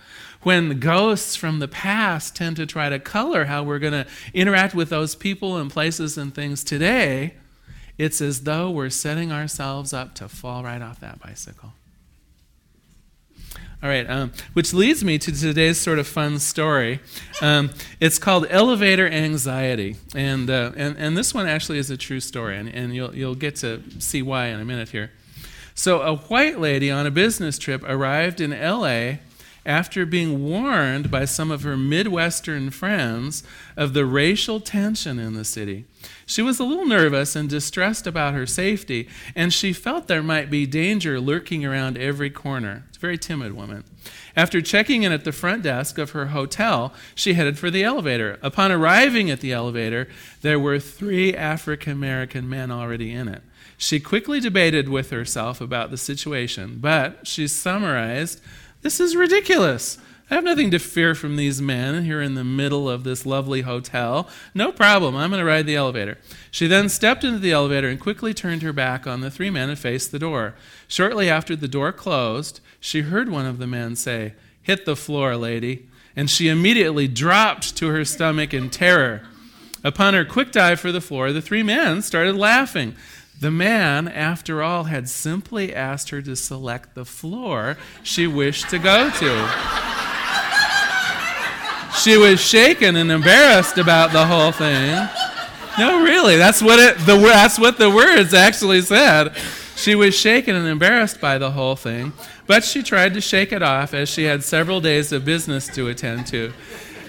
when 0.42 0.68
the 0.68 0.74
ghosts 0.74 1.34
from 1.34 1.58
the 1.58 1.68
past 1.68 2.36
tend 2.36 2.56
to 2.56 2.66
try 2.66 2.88
to 2.88 2.98
color 2.98 3.46
how 3.46 3.62
we're 3.62 3.80
going 3.80 3.92
to 3.92 4.06
interact 4.32 4.74
with 4.74 4.90
those 4.90 5.14
people 5.14 5.56
and 5.56 5.70
places 5.70 6.16
and 6.16 6.34
things 6.34 6.62
today, 6.62 7.34
it's 7.98 8.20
as 8.20 8.42
though 8.42 8.70
we're 8.70 8.90
setting 8.90 9.32
ourselves 9.32 9.92
up 9.92 10.14
to 10.14 10.28
fall 10.28 10.62
right 10.62 10.82
off 10.82 11.00
that 11.00 11.20
bicycle. 11.20 11.72
All 13.86 13.92
right, 13.92 14.10
um, 14.10 14.32
which 14.52 14.74
leads 14.74 15.04
me 15.04 15.16
to 15.16 15.30
today's 15.30 15.78
sort 15.78 16.00
of 16.00 16.08
fun 16.08 16.40
story. 16.40 16.98
Um, 17.40 17.70
it's 18.00 18.18
called 18.18 18.44
Elevator 18.50 19.06
Anxiety. 19.06 19.94
And, 20.12 20.50
uh, 20.50 20.72
and, 20.74 20.96
and 20.98 21.16
this 21.16 21.32
one 21.32 21.46
actually 21.46 21.78
is 21.78 21.88
a 21.88 21.96
true 21.96 22.18
story, 22.18 22.56
and, 22.58 22.68
and 22.68 22.96
you'll, 22.96 23.14
you'll 23.14 23.36
get 23.36 23.54
to 23.56 23.80
see 24.00 24.22
why 24.22 24.46
in 24.46 24.58
a 24.58 24.64
minute 24.64 24.88
here. 24.88 25.12
So, 25.76 26.02
a 26.02 26.16
white 26.16 26.58
lady 26.58 26.90
on 26.90 27.06
a 27.06 27.12
business 27.12 27.58
trip 27.58 27.84
arrived 27.84 28.40
in 28.40 28.50
LA 28.50 29.18
after 29.66 30.06
being 30.06 30.44
warned 30.44 31.10
by 31.10 31.24
some 31.24 31.50
of 31.50 31.62
her 31.62 31.76
Midwestern 31.76 32.70
friends 32.70 33.42
of 33.76 33.92
the 33.92 34.06
racial 34.06 34.60
tension 34.60 35.18
in 35.18 35.34
the 35.34 35.44
city. 35.44 35.84
She 36.24 36.40
was 36.40 36.60
a 36.60 36.64
little 36.64 36.86
nervous 36.86 37.34
and 37.34 37.48
distressed 37.48 38.06
about 38.06 38.34
her 38.34 38.46
safety, 38.46 39.08
and 39.34 39.52
she 39.52 39.72
felt 39.72 40.06
there 40.06 40.22
might 40.22 40.50
be 40.50 40.66
danger 40.66 41.20
lurking 41.20 41.64
around 41.64 41.98
every 41.98 42.30
corner. 42.30 42.84
It's 42.88 42.96
a 42.96 43.00
very 43.00 43.18
timid 43.18 43.54
woman. 43.54 43.84
After 44.36 44.62
checking 44.62 45.02
in 45.02 45.10
at 45.10 45.24
the 45.24 45.32
front 45.32 45.62
desk 45.64 45.98
of 45.98 46.10
her 46.10 46.26
hotel, 46.26 46.94
she 47.14 47.34
headed 47.34 47.58
for 47.58 47.70
the 47.70 47.82
elevator. 47.82 48.38
Upon 48.42 48.70
arriving 48.70 49.30
at 49.30 49.40
the 49.40 49.52
elevator, 49.52 50.08
there 50.42 50.60
were 50.60 50.78
three 50.78 51.34
African 51.34 51.92
American 51.92 52.48
men 52.48 52.70
already 52.70 53.12
in 53.12 53.26
it. 53.26 53.42
She 53.78 54.00
quickly 54.00 54.40
debated 54.40 54.88
with 54.88 55.10
herself 55.10 55.60
about 55.60 55.90
the 55.90 55.98
situation, 55.98 56.78
but 56.80 57.26
she 57.26 57.46
summarized 57.48 58.40
this 58.86 59.00
is 59.00 59.16
ridiculous. 59.16 59.98
I 60.30 60.36
have 60.36 60.44
nothing 60.44 60.70
to 60.70 60.78
fear 60.78 61.16
from 61.16 61.34
these 61.34 61.60
men 61.60 62.04
here 62.04 62.22
in 62.22 62.36
the 62.36 62.44
middle 62.44 62.88
of 62.88 63.02
this 63.02 63.26
lovely 63.26 63.62
hotel. 63.62 64.28
No 64.54 64.70
problem. 64.70 65.16
I'm 65.16 65.30
going 65.30 65.40
to 65.40 65.44
ride 65.44 65.66
the 65.66 65.74
elevator. 65.74 66.18
She 66.52 66.68
then 66.68 66.88
stepped 66.88 67.24
into 67.24 67.40
the 67.40 67.50
elevator 67.50 67.88
and 67.88 67.98
quickly 67.98 68.32
turned 68.32 68.62
her 68.62 68.72
back 68.72 69.04
on 69.04 69.22
the 69.22 69.30
three 69.30 69.50
men 69.50 69.70
and 69.70 69.76
faced 69.76 70.12
the 70.12 70.20
door. 70.20 70.54
Shortly 70.86 71.28
after 71.28 71.56
the 71.56 71.66
door 71.66 71.90
closed, 71.90 72.60
she 72.78 73.00
heard 73.00 73.28
one 73.28 73.44
of 73.44 73.58
the 73.58 73.66
men 73.66 73.96
say, 73.96 74.34
Hit 74.62 74.84
the 74.84 74.94
floor, 74.94 75.34
lady. 75.34 75.88
And 76.14 76.30
she 76.30 76.46
immediately 76.46 77.08
dropped 77.08 77.76
to 77.78 77.88
her 77.88 78.04
stomach 78.04 78.54
in 78.54 78.70
terror. 78.70 79.22
Upon 79.82 80.14
her 80.14 80.24
quick 80.24 80.52
dive 80.52 80.78
for 80.78 80.92
the 80.92 81.00
floor, 81.00 81.32
the 81.32 81.42
three 81.42 81.64
men 81.64 82.02
started 82.02 82.36
laughing. 82.36 82.94
The 83.38 83.50
man, 83.50 84.08
after 84.08 84.62
all, 84.62 84.84
had 84.84 85.08
simply 85.08 85.74
asked 85.74 86.08
her 86.10 86.22
to 86.22 86.34
select 86.34 86.94
the 86.94 87.04
floor 87.04 87.76
she 88.02 88.26
wished 88.26 88.70
to 88.70 88.78
go 88.78 89.10
to. 89.10 89.48
She 92.02 92.16
was 92.16 92.40
shaken 92.40 92.96
and 92.96 93.10
embarrassed 93.10 93.78
about 93.78 94.12
the 94.12 94.26
whole 94.26 94.52
thing. 94.52 95.08
No, 95.78 96.02
really, 96.02 96.36
that's 96.36 96.62
what 96.62 96.78
it. 96.78 96.98
The 97.04 97.16
that's 97.16 97.58
what 97.58 97.78
the 97.78 97.90
words 97.90 98.32
actually 98.32 98.80
said. 98.80 99.36
She 99.76 99.94
was 99.94 100.14
shaken 100.14 100.56
and 100.56 100.66
embarrassed 100.66 101.20
by 101.20 101.36
the 101.36 101.50
whole 101.50 101.76
thing, 101.76 102.14
but 102.46 102.64
she 102.64 102.82
tried 102.82 103.12
to 103.14 103.20
shake 103.20 103.52
it 103.52 103.62
off 103.62 103.92
as 103.92 104.08
she 104.08 104.24
had 104.24 104.42
several 104.42 104.80
days 104.80 105.12
of 105.12 105.26
business 105.26 105.66
to 105.74 105.88
attend 105.88 106.26
to. 106.28 106.54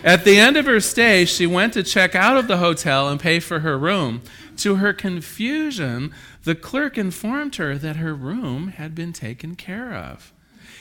At 0.04 0.26
the 0.26 0.38
end 0.38 0.58
of 0.58 0.66
her 0.66 0.80
stay, 0.80 1.26
she 1.26 1.48
went 1.48 1.74
to 1.74 1.84
check 1.84 2.14
out 2.14 2.38
of 2.38 2.48
the 2.48 2.58
hotel 2.58 3.08
and 3.10 3.20
pay 3.20 3.40
for 3.40 3.60
her 3.60 3.78
room. 3.78 4.22
To 4.58 4.76
her 4.76 4.94
confusion, 4.94 6.14
the 6.44 6.56
clerk 6.56 6.98
informed 6.98 7.56
her 7.58 7.78
that 7.78 7.98
her 7.98 8.16
room 8.16 8.70
had 8.70 8.96
been 8.96 9.14
taken 9.14 9.56
care 9.56 9.94
of. 9.94 10.34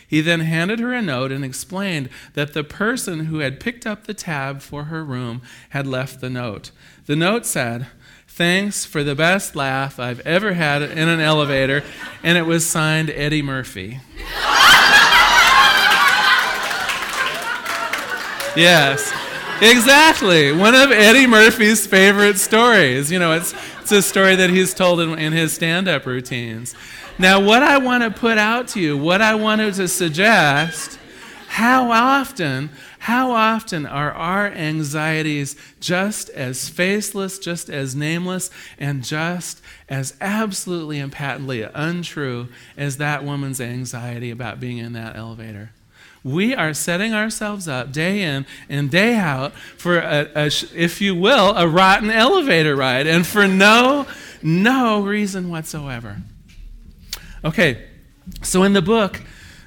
He 0.09 0.21
then 0.21 0.41
handed 0.41 0.79
her 0.79 0.95
a 0.95 1.03
note 1.03 1.33
and 1.33 1.45
explained 1.45 2.09
that 2.35 2.55
the 2.55 2.65
person 2.65 3.27
who 3.27 3.41
had 3.41 3.61
picked 3.61 3.87
up 3.87 4.05
the 4.05 4.15
tab 4.15 4.63
for 4.63 4.85
her 4.85 5.05
room 5.05 5.43
had 5.71 5.87
left 5.87 6.21
the 6.21 6.31
note. 6.31 6.71
The 7.07 7.17
note 7.17 7.45
said, 7.45 7.89
Thanks 8.29 8.85
for 8.85 9.03
the 9.03 9.15
best 9.15 9.57
laugh 9.57 9.99
I've 9.99 10.21
ever 10.21 10.53
had 10.53 10.83
in 10.83 11.09
an 11.09 11.21
elevator, 11.21 11.83
and 12.23 12.39
it 12.39 12.43
was 12.43 12.67
signed 12.67 13.11
Eddie 13.11 13.43
Murphy. 13.43 14.01
yes. 18.57 19.26
Exactly. 19.63 20.53
One 20.53 20.75
of 20.75 20.93
Eddie 20.93 21.27
Murphy's 21.27 21.87
favorite 21.87 22.37
stories. 22.37 23.11
You 23.11 23.19
know, 23.19 23.33
it's, 23.33 23.55
it's 23.81 23.91
a 23.91 24.03
story 24.03 24.37
that 24.37 24.51
he's 24.51 24.75
told 24.75 25.01
in, 25.01 25.19
in 25.19 25.33
his 25.33 25.55
stand 25.55 25.89
up 25.89 26.05
routines. 26.05 26.75
Now, 27.19 27.41
what 27.41 27.63
I 27.63 27.79
want 27.79 28.05
to 28.05 28.11
put 28.11 28.37
out 28.37 28.69
to 28.69 28.81
you, 28.81 28.99
what 28.99 29.23
I 29.23 29.35
wanted 29.35 29.73
to 29.75 29.89
suggest, 29.89 30.99
how 31.49 31.91
often, 31.91 32.69
how 32.99 33.31
often 33.31 33.87
are 33.87 34.13
our 34.13 34.49
anxieties 34.49 35.57
just 35.81 36.29
as 36.31 36.69
faceless, 36.69 37.39
just 37.39 37.71
as 37.71 37.97
nameless, 37.97 38.51
and 38.79 39.03
just 39.03 39.63
as 39.89 40.15
absolutely 40.21 40.99
and 40.99 41.11
patently 41.11 41.63
untrue 41.63 42.49
as 42.77 42.99
that 42.99 43.25
woman's 43.25 43.63
anxiety 43.63 44.31
about 44.31 44.61
being 44.61 44.77
in 44.77 44.93
that 44.93 45.17
elevator? 45.17 45.71
We 46.27 46.57
are 46.57 46.75
setting 46.75 47.15
ourselves 47.15 47.69
up 47.69 47.93
day 47.93 48.23
in 48.23 48.45
and 48.69 48.91
day 48.91 49.15
out 49.15 49.53
for, 49.77 49.99
a, 49.99 50.29
a, 50.35 50.47
if 50.75 51.01
you 51.01 51.15
will, 51.15 51.57
a 51.57 51.69
rotten 51.69 52.11
elevator 52.11 52.75
ride, 52.75 53.07
and 53.07 53.25
for 53.25 53.47
no, 53.47 54.07
no 54.43 55.03
reason 55.03 55.49
whatsoever. 55.49 56.17
Okay, 57.45 57.87
so 58.43 58.65
in 58.65 58.73
the 58.73 58.83
book, 58.83 59.23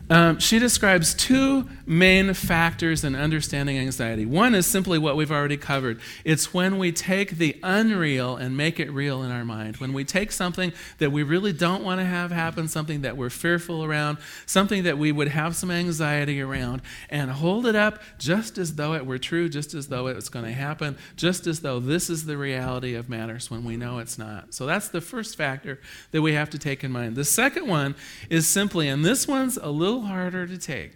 um, 0.10 0.40
she 0.40 0.58
describes 0.58 1.14
two 1.14 1.70
main 1.86 2.34
factors 2.34 3.04
in 3.04 3.16
understanding 3.16 3.78
anxiety. 3.78 4.26
One 4.26 4.56
is 4.56 4.66
simply 4.66 4.98
what 4.98 5.16
we've 5.16 5.32
already 5.32 5.58
covered 5.58 6.00
it's 6.26 6.54
when 6.54 6.78
we 6.78 6.92
take 6.92 7.38
the 7.38 7.58
unreal 7.64 8.36
and 8.36 8.58
make 8.58 8.80
it 8.80 8.92
real 8.92 9.24
in 9.24 9.32
our 9.32 9.46
mind. 9.46 9.78
When 9.78 9.94
we 9.94 10.04
take 10.04 10.32
something 10.32 10.74
that 10.98 11.12
we 11.12 11.24
really 11.24 11.54
don't 11.54 11.84
want 11.84 12.00
to 12.00 12.06
have 12.06 12.32
happen, 12.32 12.68
something 12.68 13.02
that 13.02 13.18
we're 13.18 13.30
fearful 13.30 13.84
around, 13.84 14.18
something 14.46 14.84
that 14.84 14.98
we 14.98 15.12
would 15.12 15.30
have 15.30 15.56
some 15.56 15.72
anxiety 15.72 16.42
around, 16.42 16.82
and 17.10 17.32
hold 17.32 17.66
it 17.66 17.76
up 17.76 18.02
just 18.18 18.58
as 18.58 18.76
though 18.76 18.94
it 18.94 19.06
were 19.06 19.18
true, 19.18 19.50
just 19.50 19.74
as 19.74 19.88
though 19.88 20.08
it 20.08 20.16
was 20.16 20.30
going 20.30 20.46
to 20.46 20.52
happen, 20.52 20.98
just 21.16 21.48
as 21.48 21.60
though 21.62 21.80
this 21.80 22.10
is 22.10 22.26
the 22.26 22.38
reality 22.38 22.96
of 22.96 23.10
matters 23.10 23.52
when 23.52 23.64
we 23.64 23.78
know 23.78 24.00
it's 24.00 24.18
not. 24.18 24.54
So 24.54 24.66
that's 24.66 24.90
the 24.90 25.02
first 25.02 25.36
factor 25.38 25.80
that 26.12 26.22
we 26.22 26.34
have 26.34 26.50
to 26.52 26.60
take 26.60 26.84
in 26.84 26.92
mind. 26.92 27.16
The 27.16 27.26
second 27.26 27.68
one 27.68 27.96
is 28.30 28.48
simply, 28.48 28.88
and 28.88 29.06
this 29.06 29.28
one's 29.28 29.58
a 29.58 29.70
little 29.70 29.99
little 30.00 30.16
harder 30.16 30.48
to 30.48 30.58
take. 30.58 30.96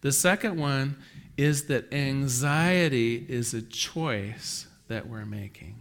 The 0.00 0.12
second 0.12 0.58
one 0.58 0.96
is 1.36 1.64
that 1.64 1.92
anxiety 1.92 3.24
is 3.28 3.54
a 3.54 3.62
choice 3.62 4.66
that 4.88 5.08
we're 5.08 5.26
making. 5.26 5.76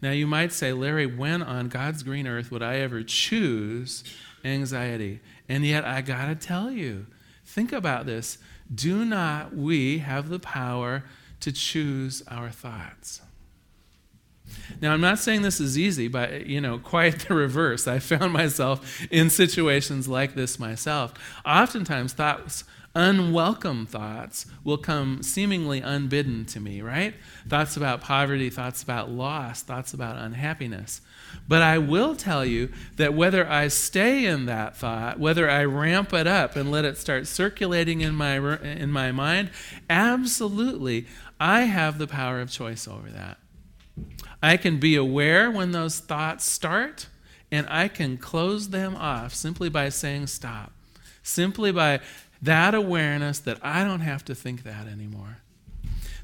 Now, 0.00 0.10
you 0.10 0.26
might 0.26 0.52
say, 0.52 0.72
Larry, 0.72 1.06
when 1.06 1.42
on 1.42 1.68
God's 1.68 2.02
green 2.02 2.26
earth 2.26 2.50
would 2.50 2.62
I 2.62 2.76
ever 2.76 3.02
choose 3.02 4.04
anxiety? 4.44 5.20
And 5.48 5.64
yet, 5.64 5.84
I 5.84 6.02
got 6.02 6.26
to 6.26 6.34
tell 6.34 6.70
you, 6.70 7.06
think 7.44 7.72
about 7.72 8.06
this. 8.06 8.38
Do 8.74 9.04
not 9.04 9.54
we 9.54 9.98
have 9.98 10.28
the 10.28 10.38
power 10.38 11.04
to 11.40 11.52
choose 11.52 12.22
our 12.28 12.50
thoughts? 12.50 13.20
Now, 14.80 14.92
I'm 14.92 15.00
not 15.00 15.18
saying 15.18 15.42
this 15.42 15.60
is 15.60 15.78
easy, 15.78 16.08
but 16.08 16.46
you 16.46 16.60
know, 16.60 16.78
quite 16.78 17.20
the 17.28 17.34
reverse. 17.34 17.86
I 17.86 17.98
found 17.98 18.32
myself 18.32 19.06
in 19.10 19.30
situations 19.30 20.08
like 20.08 20.34
this 20.34 20.58
myself. 20.58 21.14
Oftentimes, 21.44 22.12
thoughts, 22.12 22.64
unwelcome 22.94 23.86
thoughts, 23.86 24.46
will 24.62 24.78
come 24.78 25.22
seemingly 25.22 25.80
unbidden 25.80 26.44
to 26.46 26.60
me, 26.60 26.80
right? 26.80 27.14
Thoughts 27.48 27.76
about 27.76 28.00
poverty, 28.00 28.50
thoughts 28.50 28.82
about 28.82 29.10
loss, 29.10 29.62
thoughts 29.62 29.94
about 29.94 30.16
unhappiness. 30.16 31.00
But 31.48 31.62
I 31.62 31.78
will 31.78 32.14
tell 32.14 32.44
you 32.44 32.70
that 32.96 33.14
whether 33.14 33.48
I 33.48 33.68
stay 33.68 34.26
in 34.26 34.46
that 34.46 34.76
thought, 34.76 35.18
whether 35.18 35.50
I 35.50 35.64
ramp 35.64 36.12
it 36.12 36.26
up 36.26 36.54
and 36.54 36.70
let 36.70 36.84
it 36.84 36.96
start 36.96 37.26
circulating 37.26 38.00
in 38.00 38.14
my, 38.14 38.36
in 38.62 38.92
my 38.92 39.10
mind, 39.10 39.50
absolutely, 39.90 41.06
I 41.40 41.62
have 41.62 41.98
the 41.98 42.06
power 42.06 42.40
of 42.40 42.50
choice 42.50 42.86
over 42.86 43.10
that. 43.10 43.38
I 44.42 44.56
can 44.56 44.78
be 44.78 44.96
aware 44.96 45.50
when 45.50 45.72
those 45.72 46.00
thoughts 46.00 46.44
start, 46.44 47.08
and 47.50 47.66
I 47.68 47.88
can 47.88 48.16
close 48.16 48.70
them 48.70 48.94
off 48.96 49.34
simply 49.34 49.68
by 49.68 49.88
saying 49.88 50.26
stop. 50.26 50.72
Simply 51.22 51.72
by 51.72 52.00
that 52.42 52.74
awareness 52.74 53.38
that 53.40 53.58
I 53.62 53.84
don't 53.84 54.00
have 54.00 54.24
to 54.26 54.34
think 54.34 54.64
that 54.64 54.86
anymore. 54.86 55.38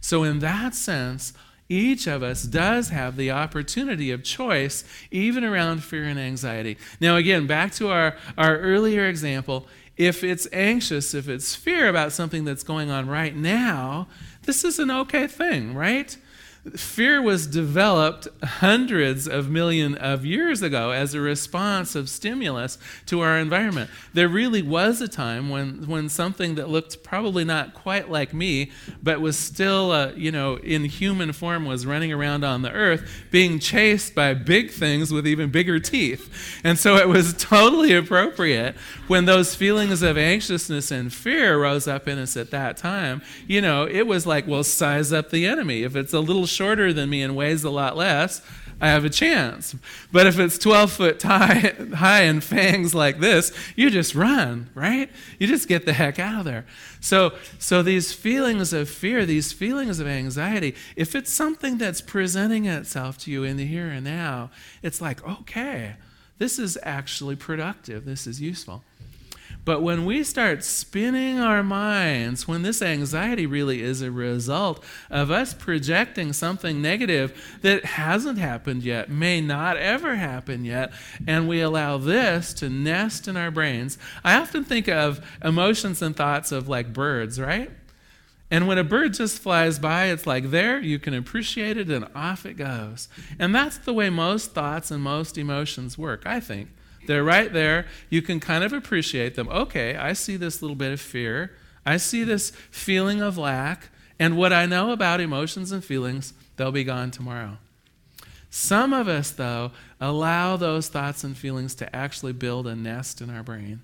So, 0.01 0.23
in 0.23 0.41
that 0.41 0.75
sense, 0.75 1.33
each 1.69 2.07
of 2.07 2.23
us 2.23 2.43
does 2.43 2.89
have 2.89 3.17
the 3.17 3.31
opportunity 3.31 4.11
of 4.11 4.25
choice, 4.25 4.85
even 5.11 5.45
around 5.45 5.85
fear 5.85 6.05
and 6.05 6.19
anxiety. 6.19 6.77
Now, 7.01 7.17
again, 7.17 7.47
back 7.47 7.73
to 7.75 7.89
our, 7.89 8.17
our 8.37 8.59
earlier 8.59 9.07
example 9.07 9.67
if 10.01 10.25
it's 10.25 10.49
anxious, 10.51 11.13
if 11.13 11.29
it's 11.29 11.55
fear 11.55 11.87
about 11.87 12.13
something 12.13 12.47
that's 12.47 12.63
going 12.63 12.91
on 12.91 13.07
right 13.07 13.37
now, 13.37 14.09
this 14.45 14.65
is 14.65 14.79
an 14.79 14.91
okay 14.91 15.27
thing, 15.27 15.75
right? 15.75 16.17
Fear 16.77 17.23
was 17.23 17.47
developed 17.47 18.29
hundreds 18.45 19.27
of 19.27 19.49
millions 19.49 19.97
of 19.97 20.27
years 20.27 20.61
ago 20.61 20.91
as 20.91 21.15
a 21.15 21.21
response 21.21 21.95
of 21.95 22.11
stimulus 22.11 22.77
to 23.07 23.21
our 23.21 23.39
environment. 23.39 23.89
There 24.13 24.29
really 24.29 24.61
was 24.61 25.01
a 25.01 25.09
time 25.09 25.49
when, 25.49 25.89
when 25.89 26.11
something 26.11 26.57
that 26.57 26.69
looked 26.69 27.03
probably 27.03 27.45
not 27.45 27.73
quite 27.73 28.11
like 28.11 28.35
me, 28.35 28.73
but 29.03 29.23
was 29.23 29.39
still, 29.39 29.91
uh, 29.91 30.13
you 30.13 30.31
know, 30.31 30.57
in 30.57 30.85
human 30.85 31.33
form 31.33 31.65
was 31.65 31.87
running 31.87 32.13
around 32.13 32.45
on 32.45 32.61
the 32.61 32.71
earth, 32.71 33.11
being 33.31 33.59
chased 33.59 34.15
by 34.15 34.35
big 34.35 34.71
things 34.71 35.11
with 35.11 35.27
even 35.27 35.51
bigger 35.51 35.81
teeth. 35.81 36.61
And 36.63 36.79
so 36.79 36.97
it 36.97 37.09
was 37.09 37.33
totally 37.39 37.95
appropriate 37.95 38.77
when 39.07 39.25
those 39.25 39.55
feelings 39.55 40.03
of 40.03 40.19
anxiousness 40.19 40.91
and 40.91 41.11
fear 41.11 41.59
rose 41.59 41.89
up 41.89 42.07
in 42.07 42.19
us 42.19 42.37
at 42.37 42.51
that 42.51 42.77
time. 42.77 43.23
You 43.47 43.63
know, 43.63 43.87
it 43.87 44.07
was 44.07 44.27
like, 44.27 44.47
well, 44.47 44.63
size 44.63 45.11
up 45.11 45.31
the 45.31 45.47
enemy. 45.47 45.85
If 45.85 45.97
it's 45.97 46.13
a 46.13 46.21
little 46.21 46.50
shorter 46.51 46.93
than 46.93 47.11
me 47.11 47.23
and 47.23 47.37
weighs 47.37 47.65
a 47.65 47.71
lot 47.71 47.97
less, 47.97 48.43
I 48.81 48.89
have 48.89 49.05
a 49.05 49.11
chance. 49.11 49.77
But 50.11 50.27
if 50.27 50.39
it's 50.39 50.57
12 50.57 50.93
foot 50.93 51.23
high, 51.23 51.75
high 51.95 52.23
and 52.23 52.43
fangs 52.43 52.95
like 52.95 53.21
this, 53.21 53.53
you 53.77 53.91
just 53.91 54.15
run, 54.15 54.71
right? 54.75 55.11
You 55.39 55.47
just 55.47 55.69
get 55.69 55.85
the 55.85 55.93
heck 55.93 56.19
out 56.19 56.41
of 56.41 56.45
there. 56.47 56.65
So, 57.01 57.35
so 57.59 57.83
these 57.83 58.13
feelings 58.13 58.73
of 58.73 58.89
fear, 58.89 59.27
these 59.27 59.53
feelings 59.53 60.01
of 60.01 60.07
anxiety, 60.07 60.75
if 60.97 61.15
it's 61.15 61.31
something 61.31 61.77
that's 61.77 62.01
presenting 62.01 62.65
itself 62.65 63.19
to 63.19 63.31
you 63.31 63.45
in 63.45 63.59
the 63.59 63.67
here 63.67 63.89
and 63.89 64.05
now, 64.05 64.51
it's 64.83 65.01
like, 65.01 65.27
okay, 65.29 65.97
this 66.39 66.59
is 66.59 66.79
actually 66.83 67.37
productive. 67.37 68.07
This 68.07 68.27
is 68.27 68.41
useful. 68.41 68.83
But 69.71 69.83
when 69.83 70.05
we 70.05 70.25
start 70.25 70.65
spinning 70.65 71.39
our 71.39 71.63
minds, 71.63 72.49
when 72.49 72.63
this 72.63 72.83
anxiety 72.83 73.47
really 73.47 73.83
is 73.83 74.03
a 74.03 74.11
result 74.11 74.83
of 75.09 75.31
us 75.31 75.55
projecting 75.55 76.33
something 76.33 76.83
negative 76.83 77.57
that 77.63 77.85
hasn't 77.85 78.39
happened 78.39 78.83
yet, 78.83 79.11
may 79.11 79.41
not 79.41 79.77
ever 79.77 80.17
happen 80.17 80.65
yet, 80.65 80.93
and 81.25 81.49
we 81.49 81.61
allow 81.61 81.99
this 81.99 82.53
to 82.55 82.69
nest 82.69 83.29
in 83.29 83.37
our 83.37 83.53
brains, 83.53 83.97
I 84.25 84.41
often 84.41 84.65
think 84.65 84.89
of 84.89 85.25
emotions 85.41 86.03
and 86.03 86.17
thoughts 86.17 86.51
of 86.51 86.69
like 86.69 86.93
birds, 86.93 87.41
right? 87.41 87.71
And 88.51 88.67
when 88.67 88.77
a 88.77 88.83
bird 88.83 89.15
just 89.15 89.39
flies 89.39 89.79
by, 89.79 90.07
it's 90.07 90.27
like 90.27 90.51
there, 90.51 90.81
you 90.81 90.99
can 90.99 91.15
appreciate 91.15 91.77
it, 91.77 91.89
and 91.91 92.09
off 92.13 92.45
it 92.45 92.55
goes. 92.55 93.07
And 93.39 93.55
that's 93.55 93.79
the 93.79 93.95
way 93.95 94.11
most 94.11 94.51
thoughts 94.51 94.91
and 94.91 95.01
most 95.01 95.39
emotions 95.39 95.97
work, 95.97 96.25
I 96.27 96.41
think. 96.41 96.71
They're 97.07 97.25
right 97.25 97.53
there. 97.53 97.87
You 98.09 98.23
can 98.23 98.41
kind 98.41 98.63
of 98.63 98.73
appreciate 98.73 99.35
them. 99.35 99.49
Okay, 99.49 99.97
I 99.97 100.13
see 100.13 100.37
this 100.37 100.63
little 100.63 100.77
bit 100.77 100.93
of 100.93 101.01
fear. 101.01 101.53
I 101.85 101.97
see 101.97 102.25
this 102.25 102.51
feeling 102.71 103.21
of 103.21 103.39
lack. 103.39 103.91
And 104.19 104.37
what 104.37 104.53
I 104.53 104.67
know 104.67 104.93
about 104.93 105.21
emotions 105.21 105.73
and 105.73 105.83
feelings, 105.83 106.35
they'll 106.57 106.73
be 106.73 106.85
gone 106.85 107.11
tomorrow. 107.11 107.59
Some 108.51 108.93
of 108.93 109.09
us, 109.09 109.31
though, 109.31 109.71
allow 110.01 110.57
those 110.57 110.89
thoughts 110.89 111.25
and 111.25 111.37
feelings 111.37 111.75
to 111.77 111.97
actually 111.97 112.33
build 112.33 112.67
a 112.67 112.75
nest 112.75 113.21
in 113.21 113.31
our 113.31 113.43
brain. 113.43 113.81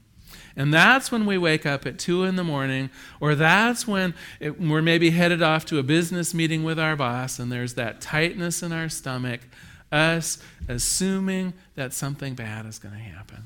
And 0.57 0.73
that's 0.73 1.13
when 1.13 1.25
we 1.27 1.39
wake 1.39 1.65
up 1.65 1.87
at 1.87 1.99
2 1.99 2.25
in 2.25 2.37
the 2.37 2.45
morning, 2.45 2.91
or 3.21 3.35
that's 3.35 3.87
when 3.87 4.15
it, 4.41 4.61
we're 4.61 4.83
maybe 4.83 5.11
headed 5.11 5.43
off 5.43 5.65
to 5.67 5.79
a 5.79 5.83
business 5.83 6.35
meeting 6.35 6.65
with 6.65 6.79
our 6.79 6.97
boss, 6.97 7.39
and 7.39 7.53
there's 7.53 7.75
that 7.75 8.01
tightness 8.01 8.63
in 8.63 8.73
our 8.73 8.89
stomach 8.89 9.41
us 9.93 10.39
assuming 10.69 11.55
that 11.75 11.93
something 11.93 12.35
bad 12.35 12.67
is 12.67 12.79
going 12.79 12.95
to 12.95 13.01
happen. 13.01 13.45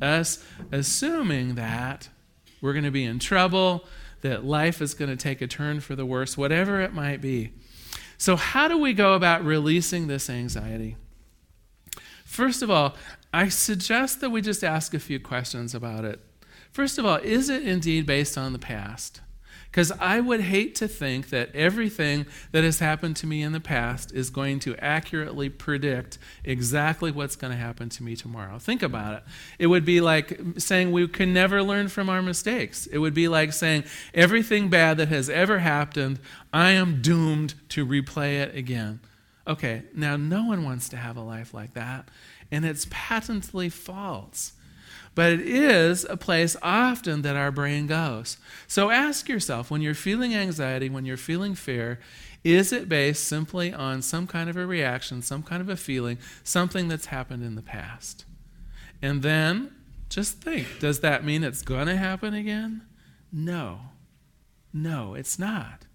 Us 0.00 0.44
assuming 0.70 1.54
that 1.56 2.08
we're 2.60 2.72
going 2.72 2.84
to 2.84 2.90
be 2.90 3.04
in 3.04 3.18
trouble, 3.18 3.84
that 4.20 4.44
life 4.44 4.80
is 4.80 4.94
going 4.94 5.10
to 5.10 5.16
take 5.16 5.40
a 5.40 5.46
turn 5.46 5.80
for 5.80 5.94
the 5.94 6.06
worse, 6.06 6.36
whatever 6.36 6.80
it 6.80 6.92
might 6.92 7.20
be. 7.20 7.52
So, 8.16 8.36
how 8.36 8.66
do 8.68 8.76
we 8.76 8.92
go 8.92 9.14
about 9.14 9.44
releasing 9.44 10.08
this 10.08 10.28
anxiety? 10.28 10.96
First 12.24 12.62
of 12.62 12.70
all, 12.70 12.96
I 13.32 13.48
suggest 13.48 14.20
that 14.20 14.30
we 14.30 14.42
just 14.42 14.64
ask 14.64 14.92
a 14.92 14.98
few 14.98 15.20
questions 15.20 15.74
about 15.74 16.04
it. 16.04 16.20
First 16.72 16.98
of 16.98 17.06
all, 17.06 17.16
is 17.16 17.48
it 17.48 17.62
indeed 17.62 18.06
based 18.06 18.36
on 18.36 18.52
the 18.52 18.58
past? 18.58 19.20
Because 19.70 19.92
I 19.92 20.20
would 20.20 20.40
hate 20.40 20.74
to 20.76 20.88
think 20.88 21.28
that 21.28 21.54
everything 21.54 22.26
that 22.52 22.64
has 22.64 22.78
happened 22.78 23.16
to 23.16 23.26
me 23.26 23.42
in 23.42 23.52
the 23.52 23.60
past 23.60 24.12
is 24.12 24.30
going 24.30 24.60
to 24.60 24.74
accurately 24.76 25.50
predict 25.50 26.18
exactly 26.42 27.10
what's 27.10 27.36
going 27.36 27.52
to 27.52 27.58
happen 27.58 27.90
to 27.90 28.02
me 28.02 28.16
tomorrow. 28.16 28.58
Think 28.58 28.82
about 28.82 29.14
it. 29.14 29.22
It 29.58 29.66
would 29.66 29.84
be 29.84 30.00
like 30.00 30.40
saying 30.56 30.90
we 30.90 31.06
can 31.06 31.34
never 31.34 31.62
learn 31.62 31.88
from 31.88 32.08
our 32.08 32.22
mistakes. 32.22 32.86
It 32.86 32.98
would 32.98 33.14
be 33.14 33.28
like 33.28 33.52
saying 33.52 33.84
everything 34.14 34.70
bad 34.70 34.96
that 34.96 35.08
has 35.08 35.28
ever 35.28 35.58
happened, 35.58 36.18
I 36.52 36.70
am 36.70 37.02
doomed 37.02 37.54
to 37.70 37.86
replay 37.86 38.40
it 38.40 38.56
again. 38.56 39.00
Okay, 39.46 39.84
now 39.94 40.16
no 40.16 40.44
one 40.44 40.64
wants 40.64 40.88
to 40.90 40.96
have 40.96 41.16
a 41.16 41.22
life 41.22 41.54
like 41.54 41.74
that, 41.74 42.08
and 42.50 42.64
it's 42.64 42.86
patently 42.90 43.68
false. 43.68 44.52
But 45.14 45.32
it 45.32 45.40
is 45.40 46.04
a 46.04 46.16
place 46.16 46.56
often 46.62 47.22
that 47.22 47.36
our 47.36 47.50
brain 47.50 47.86
goes. 47.86 48.36
So 48.66 48.90
ask 48.90 49.28
yourself 49.28 49.70
when 49.70 49.82
you're 49.82 49.94
feeling 49.94 50.34
anxiety, 50.34 50.88
when 50.88 51.04
you're 51.04 51.16
feeling 51.16 51.54
fear, 51.54 51.98
is 52.44 52.72
it 52.72 52.88
based 52.88 53.24
simply 53.24 53.72
on 53.72 54.00
some 54.02 54.26
kind 54.26 54.48
of 54.48 54.56
a 54.56 54.66
reaction, 54.66 55.22
some 55.22 55.42
kind 55.42 55.60
of 55.60 55.68
a 55.68 55.76
feeling, 55.76 56.18
something 56.44 56.88
that's 56.88 57.06
happened 57.06 57.42
in 57.42 57.56
the 57.56 57.62
past? 57.62 58.24
And 59.02 59.22
then 59.22 59.74
just 60.08 60.40
think 60.40 60.66
does 60.80 61.00
that 61.00 61.24
mean 61.24 61.44
it's 61.44 61.62
going 61.62 61.86
to 61.86 61.96
happen 61.96 62.34
again? 62.34 62.82
No. 63.32 63.80
No, 64.72 65.14
it's 65.14 65.38
not. 65.38 65.86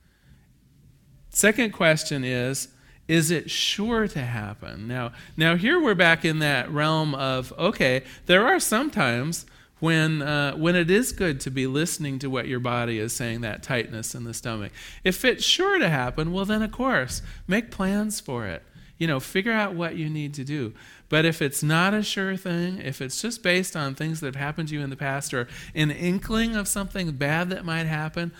Second 1.29 1.71
question 1.71 2.23
is 2.23 2.67
is 3.07 3.31
it 3.31 3.51
sure 3.51 4.07
to 4.07 4.19
happen? 4.19 4.87
Now, 4.87 5.11
now 5.35 5.55
here 5.55 5.81
we're 5.81 5.95
back 5.95 6.23
in 6.23 6.39
that 6.39 6.71
realm 6.71 7.13
of 7.15 7.53
okay, 7.57 8.03
there 8.25 8.45
are 8.45 8.59
some 8.59 8.89
times 8.89 9.45
when 9.79 10.21
uh, 10.21 10.53
when 10.55 10.75
it 10.75 10.89
is 10.89 11.11
good 11.11 11.41
to 11.41 11.51
be 11.51 11.67
listening 11.67 12.19
to 12.19 12.29
what 12.29 12.47
your 12.47 12.61
body 12.61 12.99
is 12.99 13.13
saying, 13.13 13.41
that 13.41 13.63
tightness 13.63 14.15
in 14.15 14.23
the 14.23 14.33
stomach. 14.33 14.71
If 15.03 15.25
it's 15.25 15.43
sure 15.43 15.79
to 15.79 15.89
happen, 15.89 16.31
well 16.31 16.45
then 16.45 16.61
of 16.61 16.71
course 16.71 17.21
make 17.47 17.71
plans 17.71 18.19
for 18.19 18.47
it. 18.47 18.63
You 18.97 19.07
know, 19.07 19.19
figure 19.19 19.51
out 19.51 19.73
what 19.73 19.97
you 19.97 20.09
need 20.09 20.33
to 20.35 20.45
do. 20.45 20.73
But 21.09 21.25
if 21.25 21.41
it's 21.41 21.61
not 21.61 21.93
a 21.93 22.01
sure 22.01 22.37
thing, 22.37 22.77
if 22.77 23.01
it's 23.01 23.21
just 23.21 23.43
based 23.43 23.75
on 23.75 23.95
things 23.95 24.21
that 24.21 24.27
have 24.27 24.35
happened 24.35 24.69
to 24.69 24.75
you 24.75 24.81
in 24.81 24.89
the 24.89 24.95
past 24.95 25.33
or 25.33 25.49
an 25.75 25.91
inkling 25.91 26.55
of 26.55 26.67
something 26.67 27.11
bad 27.11 27.49
that 27.49 27.65
might 27.65 27.85
happen, 27.85 28.31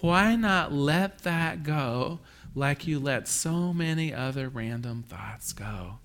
why 0.00 0.36
not 0.36 0.72
let 0.72 1.20
that 1.20 1.62
go? 1.62 2.18
Like 2.54 2.86
you 2.86 2.98
let 2.98 3.28
so 3.28 3.72
many 3.72 4.12
other 4.12 4.48
random 4.48 5.02
thoughts 5.02 5.52
go. 5.52 5.98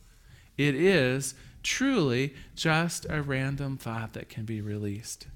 It 0.57 0.75
is 0.75 1.33
truly 1.63 2.33
just 2.55 3.05
a 3.09 3.21
random 3.21 3.77
thought 3.77 4.13
that 4.13 4.29
can 4.29 4.45
be 4.45 4.61
released. 4.61 5.27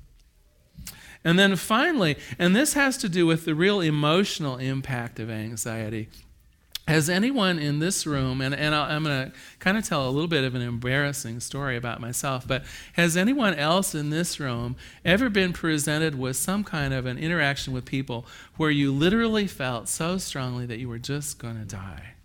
And 1.24 1.38
then 1.38 1.56
finally, 1.56 2.18
and 2.38 2.56
this 2.56 2.74
has 2.74 2.96
to 2.98 3.10
do 3.10 3.26
with 3.26 3.46
the 3.46 3.56
real 3.56 3.82
emotional 3.82 4.58
impact 4.58 5.20
of 5.20 5.30
anxiety. 5.30 6.08
Has 6.90 7.08
anyone 7.08 7.60
in 7.60 7.78
this 7.78 8.08
room, 8.08 8.42
and, 8.42 8.56
and 8.56 8.74
i 8.74 8.96
am 8.96 9.04
going 9.04 9.30
to 9.30 9.38
kind 9.60 9.78
of 9.78 9.88
tell 9.88 10.10
a 10.10 10.10
little 10.10 10.28
bit 10.28 10.44
of 10.44 10.56
an 10.56 10.64
embarrassing 10.64 11.40
story 11.40 11.78
about 11.78 12.02
myself, 12.02 12.48
but 12.48 12.64
has 12.94 13.16
anyone 13.16 13.54
else 13.54 13.94
in 13.94 14.10
this 14.10 14.40
room 14.40 14.76
ever 15.06 15.30
been 15.30 15.54
presented 15.54 16.18
with 16.18 16.36
some 16.36 16.64
kind 16.64 16.92
of 16.92 17.06
an 17.06 17.20
interaction 17.20 17.74
with 17.74 17.86
people 17.86 18.26
where 18.58 18.72
you 18.72 18.92
literally 18.92 19.46
felt 19.46 19.88
so 19.88 20.18
strongly 20.18 20.66
that 20.66 20.80
you 20.80 20.90
were 20.90 20.98
just 20.98 21.38
going 21.38 21.60
to 21.60 21.64
die? 21.64 22.16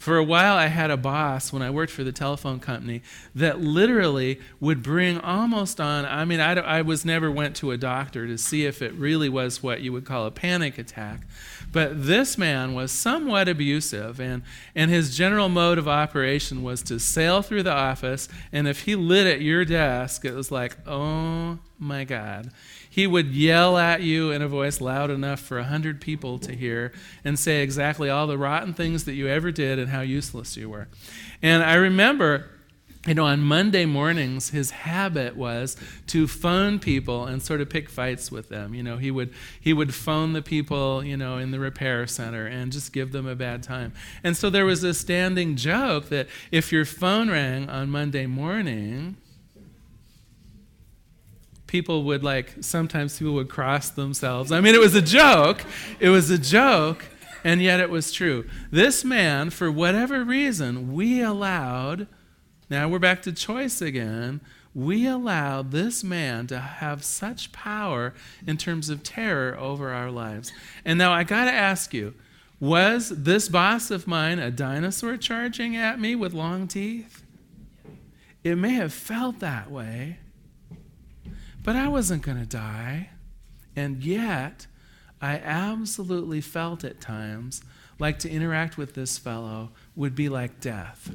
For 0.00 0.16
a 0.16 0.24
while, 0.24 0.56
I 0.56 0.68
had 0.68 0.90
a 0.90 0.96
boss 0.96 1.52
when 1.52 1.60
I 1.60 1.68
worked 1.68 1.92
for 1.92 2.04
the 2.04 2.10
telephone 2.10 2.58
company 2.58 3.02
that 3.34 3.60
literally 3.60 4.40
would 4.58 4.82
bring 4.82 5.20
almost 5.20 5.78
on. 5.78 6.06
I 6.06 6.24
mean, 6.24 6.40
I, 6.40 6.54
I 6.54 6.80
was 6.80 7.04
never 7.04 7.30
went 7.30 7.54
to 7.56 7.70
a 7.70 7.76
doctor 7.76 8.26
to 8.26 8.38
see 8.38 8.64
if 8.64 8.80
it 8.80 8.94
really 8.94 9.28
was 9.28 9.62
what 9.62 9.82
you 9.82 9.92
would 9.92 10.06
call 10.06 10.24
a 10.24 10.30
panic 10.30 10.78
attack. 10.78 11.26
But 11.70 12.06
this 12.06 12.38
man 12.38 12.72
was 12.72 12.90
somewhat 12.92 13.46
abusive, 13.46 14.18
and, 14.18 14.42
and 14.74 14.90
his 14.90 15.14
general 15.14 15.50
mode 15.50 15.76
of 15.76 15.86
operation 15.86 16.62
was 16.62 16.82
to 16.84 16.98
sail 16.98 17.42
through 17.42 17.64
the 17.64 17.70
office, 17.70 18.26
and 18.52 18.66
if 18.66 18.84
he 18.84 18.96
lit 18.96 19.26
at 19.26 19.42
your 19.42 19.66
desk, 19.66 20.24
it 20.24 20.32
was 20.32 20.50
like, 20.50 20.78
oh 20.88 21.58
my 21.78 22.04
God. 22.04 22.50
He 22.92 23.06
would 23.06 23.28
yell 23.28 23.78
at 23.78 24.02
you 24.02 24.32
in 24.32 24.42
a 24.42 24.48
voice 24.48 24.80
loud 24.80 25.10
enough 25.10 25.38
for 25.38 25.58
a 25.58 25.64
hundred 25.64 26.00
people 26.00 26.40
to 26.40 26.52
hear 26.52 26.92
and 27.24 27.38
say 27.38 27.62
exactly 27.62 28.10
all 28.10 28.26
the 28.26 28.36
rotten 28.36 28.74
things 28.74 29.04
that 29.04 29.14
you 29.14 29.28
ever 29.28 29.52
did 29.52 29.78
and 29.78 29.90
how 29.90 30.00
useless 30.00 30.56
you 30.56 30.68
were. 30.68 30.88
And 31.40 31.62
I 31.62 31.74
remember 31.74 32.50
you 33.06 33.14
know, 33.14 33.24
on 33.24 33.40
Monday 33.40 33.86
mornings, 33.86 34.50
his 34.50 34.72
habit 34.72 35.34
was 35.34 35.74
to 36.08 36.26
phone 36.26 36.78
people 36.78 37.24
and 37.24 37.42
sort 37.42 37.62
of 37.62 37.70
pick 37.70 37.88
fights 37.88 38.30
with 38.30 38.50
them. 38.50 38.74
You 38.74 38.82
know, 38.82 38.98
he 38.98 39.10
would 39.10 39.32
he 39.58 39.72
would 39.72 39.94
phone 39.94 40.34
the 40.34 40.42
people, 40.42 41.02
you 41.02 41.16
know, 41.16 41.38
in 41.38 41.50
the 41.50 41.58
repair 41.58 42.06
center 42.06 42.46
and 42.46 42.70
just 42.70 42.92
give 42.92 43.12
them 43.12 43.26
a 43.26 43.34
bad 43.34 43.62
time. 43.62 43.94
And 44.22 44.36
so 44.36 44.50
there 44.50 44.66
was 44.66 44.84
a 44.84 44.92
standing 44.92 45.56
joke 45.56 46.10
that 46.10 46.28
if 46.52 46.72
your 46.72 46.84
phone 46.84 47.30
rang 47.30 47.70
on 47.70 47.88
Monday 47.88 48.26
morning, 48.26 49.16
people 51.70 52.02
would 52.02 52.24
like 52.24 52.52
sometimes 52.62 53.16
people 53.16 53.34
would 53.34 53.48
cross 53.48 53.90
themselves. 53.90 54.50
I 54.50 54.60
mean, 54.60 54.74
it 54.74 54.80
was 54.80 54.96
a 54.96 55.00
joke. 55.02 55.64
It 56.00 56.08
was 56.08 56.28
a 56.28 56.36
joke, 56.36 57.04
and 57.44 57.62
yet 57.62 57.78
it 57.78 57.88
was 57.88 58.10
true. 58.10 58.44
This 58.72 59.04
man, 59.04 59.50
for 59.50 59.70
whatever 59.70 60.24
reason, 60.24 60.92
we 60.92 61.22
allowed. 61.22 62.08
Now 62.68 62.88
we're 62.88 62.98
back 62.98 63.22
to 63.22 63.32
choice 63.32 63.80
again. 63.80 64.40
We 64.74 65.06
allowed 65.06 65.70
this 65.70 66.02
man 66.02 66.48
to 66.48 66.58
have 66.58 67.04
such 67.04 67.52
power 67.52 68.14
in 68.48 68.56
terms 68.56 68.88
of 68.88 69.04
terror 69.04 69.56
over 69.56 69.90
our 69.90 70.10
lives. 70.10 70.52
And 70.84 70.98
now 70.98 71.12
I 71.12 71.22
got 71.22 71.44
to 71.44 71.52
ask 71.52 71.94
you 71.94 72.14
was 72.58 73.10
this 73.10 73.48
boss 73.48 73.92
of 73.92 74.08
mine 74.08 74.40
a 74.40 74.50
dinosaur 74.50 75.16
charging 75.16 75.76
at 75.76 76.00
me 76.00 76.16
with 76.16 76.34
long 76.34 76.66
teeth? 76.66 77.22
It 78.42 78.56
may 78.56 78.74
have 78.74 78.92
felt 78.92 79.38
that 79.38 79.70
way. 79.70 80.18
But 81.62 81.76
I 81.76 81.88
wasn't 81.88 82.22
going 82.22 82.38
to 82.38 82.46
die. 82.46 83.10
And 83.76 84.02
yet, 84.02 84.66
I 85.20 85.36
absolutely 85.38 86.40
felt 86.40 86.84
at 86.84 87.00
times 87.00 87.62
like 87.98 88.18
to 88.20 88.30
interact 88.30 88.78
with 88.78 88.94
this 88.94 89.18
fellow 89.18 89.70
would 89.94 90.14
be 90.14 90.28
like 90.28 90.60
death. 90.60 91.14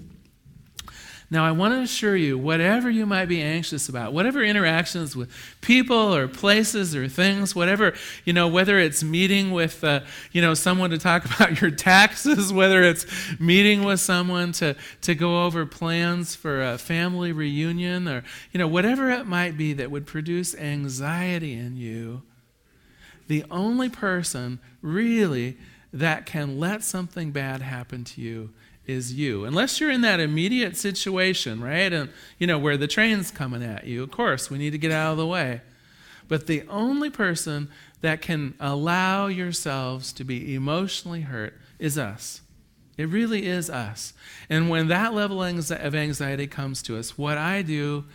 Now, 1.31 1.43
I 1.43 1.51
want 1.51 1.73
to 1.73 1.81
assure 1.81 2.15
you, 2.15 2.38
whatever 2.38 2.89
you 2.89 3.05
might 3.07 3.25
be 3.25 3.41
anxious 3.41 3.89
about, 3.89 4.13
whatever 4.13 4.43
interactions 4.43 5.15
with 5.15 5.31
people 5.59 6.15
or 6.15 6.27
places 6.27 6.95
or 6.95 7.07
things, 7.07 7.55
whatever, 7.55 7.95
you 8.25 8.33
know, 8.33 8.47
whether 8.47 8.77
it's 8.77 9.03
meeting 9.03 9.51
with, 9.51 9.83
uh, 9.83 10.01
you 10.31 10.41
know, 10.41 10.53
someone 10.53 10.91
to 10.91 10.99
talk 10.99 11.25
about 11.35 11.59
your 11.61 11.71
taxes, 11.71 12.53
whether 12.53 12.83
it's 12.83 13.07
meeting 13.39 13.83
with 13.83 13.99
someone 13.99 14.51
to, 14.53 14.75
to 15.01 15.15
go 15.15 15.45
over 15.45 15.65
plans 15.65 16.35
for 16.35 16.61
a 16.61 16.77
family 16.77 17.31
reunion, 17.31 18.07
or, 18.07 18.23
you 18.51 18.59
know, 18.59 18.67
whatever 18.67 19.09
it 19.09 19.25
might 19.25 19.57
be 19.57 19.73
that 19.73 19.89
would 19.89 20.05
produce 20.05 20.55
anxiety 20.55 21.53
in 21.53 21.75
you, 21.75 22.21
the 23.27 23.43
only 23.49 23.89
person 23.89 24.59
really 24.83 25.57
that 25.91 26.25
can 26.27 26.59
let 26.59 26.83
something 26.83 27.31
bad 27.31 27.61
happen 27.61 28.03
to 28.03 28.21
you 28.21 28.51
is 28.88 29.13
you. 29.13 29.45
Unless 29.45 29.80
you're 29.80 29.91
in 29.91 30.02
that 30.02 30.19
immediate 30.19 30.78
situation, 30.78 31.62
right? 31.62 31.91
And 31.91 32.10
you 32.38 32.48
know, 32.48 32.60
where 32.60 32.78
the 32.78 32.88
train's 32.88 33.32
coming 33.32 33.63
at 33.63 33.86
you. 33.86 34.04
Of 34.04 34.12
course, 34.12 34.50
we 34.50 34.58
need 34.58 34.71
to 34.71 34.78
get 34.78 34.91
out 34.91 35.12
of 35.12 35.17
the 35.17 35.28
way. 35.28 35.62
But 36.28 36.48
the 36.48 36.63
only 36.69 37.10
person 37.10 37.69
that 38.02 38.21
can 38.21 38.56
allow 38.60 39.28
yourselves 39.28 40.12
to 40.13 40.24
be 40.24 40.56
emotionally 40.56 41.21
hurt 41.21 41.54
is 41.80 41.98
us. 41.98 42.41
It 42.98 43.10
really 43.10 43.45
is 43.45 43.69
us. 43.69 44.13
And 44.50 44.69
when 44.69 44.88
that 44.88 45.13
level 45.13 45.43
of 45.43 45.95
anxiety 45.95 46.48
comes 46.48 46.82
to 46.84 46.98
us, 46.98 47.17
what 47.17 47.38
I 47.38 47.62
do 47.62 48.06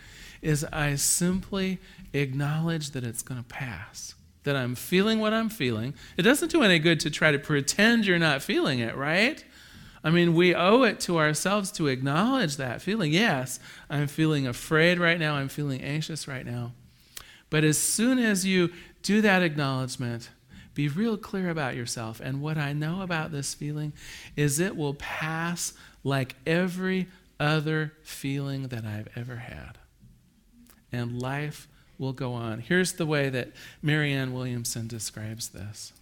is 0.41 0.65
I 0.65 0.95
simply 0.95 1.79
acknowledge 2.13 2.91
that 2.91 3.03
it's 3.03 3.21
going 3.21 3.41
to 3.41 3.47
pass. 3.47 4.15
That 4.43 4.55
I'm 4.55 4.73
feeling 4.73 5.19
what 5.19 5.33
I'm 5.33 5.49
feeling. 5.49 5.93
It 6.17 6.23
doesn't 6.23 6.51
do 6.51 6.63
any 6.63 6.79
good 6.79 6.99
to 7.01 7.11
try 7.11 7.31
to 7.31 7.37
pretend 7.37 8.07
you're 8.07 8.17
not 8.17 8.41
feeling 8.41 8.79
it, 8.79 8.95
right? 8.95 9.43
I 10.03 10.09
mean, 10.09 10.33
we 10.33 10.55
owe 10.55 10.83
it 10.83 10.99
to 11.01 11.19
ourselves 11.19 11.71
to 11.73 11.87
acknowledge 11.87 12.57
that 12.57 12.81
feeling. 12.81 13.11
Yes, 13.11 13.59
I'm 13.89 14.07
feeling 14.07 14.47
afraid 14.47 14.99
right 14.99 15.19
now. 15.19 15.35
I'm 15.35 15.49
feeling 15.49 15.81
anxious 15.81 16.27
right 16.27 16.45
now. 16.45 16.71
But 17.49 17.63
as 17.63 17.77
soon 17.77 18.17
as 18.17 18.45
you 18.45 18.71
do 19.03 19.21
that 19.21 19.43
acknowledgement, 19.43 20.29
be 20.73 20.87
real 20.87 21.17
clear 21.17 21.49
about 21.49 21.75
yourself. 21.75 22.19
And 22.19 22.41
what 22.41 22.57
I 22.57 22.73
know 22.73 23.01
about 23.01 23.31
this 23.31 23.53
feeling 23.53 23.93
is 24.35 24.59
it 24.59 24.75
will 24.75 24.93
pass 24.95 25.73
like 26.03 26.35
every 26.47 27.07
other 27.39 27.93
feeling 28.03 28.69
that 28.69 28.85
I've 28.85 29.09
ever 29.15 29.35
had. 29.35 29.77
And 30.91 31.21
life 31.21 31.67
will 31.97 32.13
go 32.13 32.33
on. 32.33 32.59
Here's 32.59 32.93
the 32.93 33.05
way 33.05 33.29
that 33.29 33.51
Marianne 33.81 34.33
Williamson 34.33 34.87
describes 34.87 35.49
this. 35.49 35.93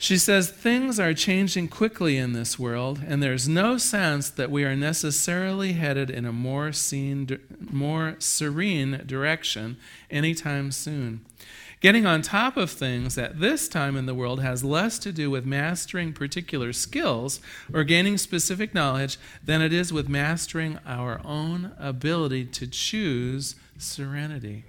She 0.00 0.16
says 0.16 0.48
things 0.48 1.00
are 1.00 1.12
changing 1.12 1.68
quickly 1.68 2.16
in 2.16 2.32
this 2.32 2.56
world, 2.56 3.02
and 3.04 3.20
there's 3.20 3.48
no 3.48 3.78
sense 3.78 4.30
that 4.30 4.48
we 4.48 4.62
are 4.64 4.76
necessarily 4.76 5.72
headed 5.72 6.08
in 6.08 6.24
a 6.24 6.32
more, 6.32 6.72
seen, 6.72 7.28
more 7.58 8.14
serene 8.20 9.02
direction 9.06 9.76
anytime 10.08 10.70
soon. 10.70 11.26
Getting 11.80 12.06
on 12.06 12.22
top 12.22 12.56
of 12.56 12.70
things 12.70 13.18
at 13.18 13.40
this 13.40 13.68
time 13.68 13.96
in 13.96 14.06
the 14.06 14.14
world 14.14 14.40
has 14.40 14.62
less 14.62 15.00
to 15.00 15.12
do 15.12 15.32
with 15.32 15.44
mastering 15.44 16.12
particular 16.12 16.72
skills 16.72 17.40
or 17.74 17.82
gaining 17.82 18.18
specific 18.18 18.72
knowledge 18.72 19.18
than 19.44 19.60
it 19.60 19.72
is 19.72 19.92
with 19.92 20.08
mastering 20.08 20.78
our 20.86 21.20
own 21.24 21.72
ability 21.76 22.44
to 22.46 22.68
choose 22.68 23.56
serenity. 23.78 24.64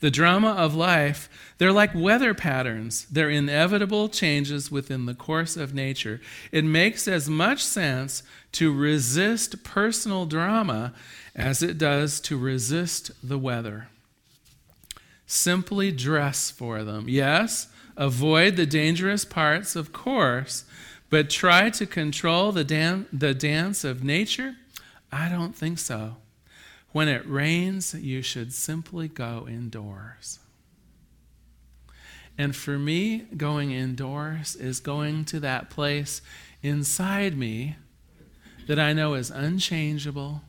The 0.00 0.10
drama 0.10 0.50
of 0.50 0.76
life, 0.76 1.28
they're 1.58 1.72
like 1.72 1.90
weather 1.94 2.32
patterns. 2.32 3.06
They're 3.10 3.30
inevitable 3.30 4.08
changes 4.08 4.70
within 4.70 5.06
the 5.06 5.14
course 5.14 5.56
of 5.56 5.74
nature. 5.74 6.20
It 6.52 6.64
makes 6.64 7.08
as 7.08 7.28
much 7.28 7.64
sense 7.64 8.22
to 8.52 8.72
resist 8.72 9.64
personal 9.64 10.24
drama 10.26 10.94
as 11.34 11.62
it 11.62 11.78
does 11.78 12.20
to 12.20 12.38
resist 12.38 13.10
the 13.22 13.38
weather. 13.38 13.88
Simply 15.26 15.90
dress 15.90 16.50
for 16.50 16.84
them. 16.84 17.08
Yes, 17.08 17.66
avoid 17.96 18.56
the 18.56 18.66
dangerous 18.66 19.24
parts, 19.24 19.74
of 19.74 19.92
course, 19.92 20.64
but 21.10 21.28
try 21.28 21.70
to 21.70 21.86
control 21.86 22.52
the, 22.52 22.64
dan- 22.64 23.06
the 23.12 23.34
dance 23.34 23.82
of 23.82 24.04
nature? 24.04 24.54
I 25.10 25.28
don't 25.28 25.56
think 25.56 25.78
so. 25.78 26.16
When 26.92 27.08
it 27.08 27.28
rains, 27.28 27.94
you 27.94 28.22
should 28.22 28.52
simply 28.52 29.08
go 29.08 29.46
indoors. 29.48 30.38
And 32.38 32.54
for 32.54 32.78
me, 32.78 33.26
going 33.36 33.72
indoors 33.72 34.54
is 34.54 34.80
going 34.80 35.24
to 35.26 35.40
that 35.40 35.70
place 35.70 36.22
inside 36.62 37.36
me 37.36 37.76
that 38.68 38.78
I 38.78 38.92
know 38.92 39.14
is 39.14 39.30
unchangeable, 39.30 40.42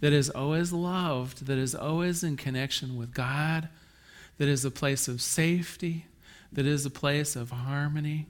that 0.00 0.12
is 0.12 0.30
always 0.30 0.72
loved, 0.72 1.46
that 1.46 1.58
is 1.58 1.74
always 1.74 2.24
in 2.24 2.36
connection 2.36 2.96
with 2.96 3.12
God, 3.12 3.68
that 4.38 4.48
is 4.48 4.64
a 4.64 4.70
place 4.70 5.08
of 5.08 5.20
safety, 5.20 6.06
that 6.52 6.64
is 6.64 6.86
a 6.86 6.90
place 6.90 7.36
of 7.36 7.50
harmony. 7.50 8.26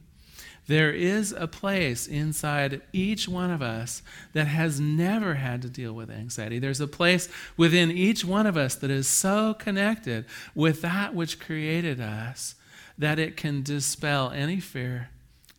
There 0.66 0.92
is 0.92 1.32
a 1.32 1.48
place 1.48 2.06
inside 2.06 2.82
each 2.92 3.28
one 3.28 3.50
of 3.50 3.60
us 3.60 4.02
that 4.34 4.46
has 4.46 4.78
never 4.78 5.34
had 5.34 5.62
to 5.62 5.68
deal 5.68 5.92
with 5.92 6.10
anxiety. 6.10 6.58
There's 6.58 6.80
a 6.80 6.86
place 6.86 7.28
within 7.56 7.90
each 7.90 8.24
one 8.24 8.46
of 8.46 8.56
us 8.56 8.76
that 8.76 8.90
is 8.90 9.08
so 9.08 9.54
connected 9.54 10.26
with 10.54 10.82
that 10.82 11.14
which 11.14 11.40
created 11.40 12.00
us 12.00 12.54
that 12.96 13.18
it 13.18 13.36
can 13.36 13.62
dispel 13.62 14.30
any 14.30 14.60
fear, 14.60 15.08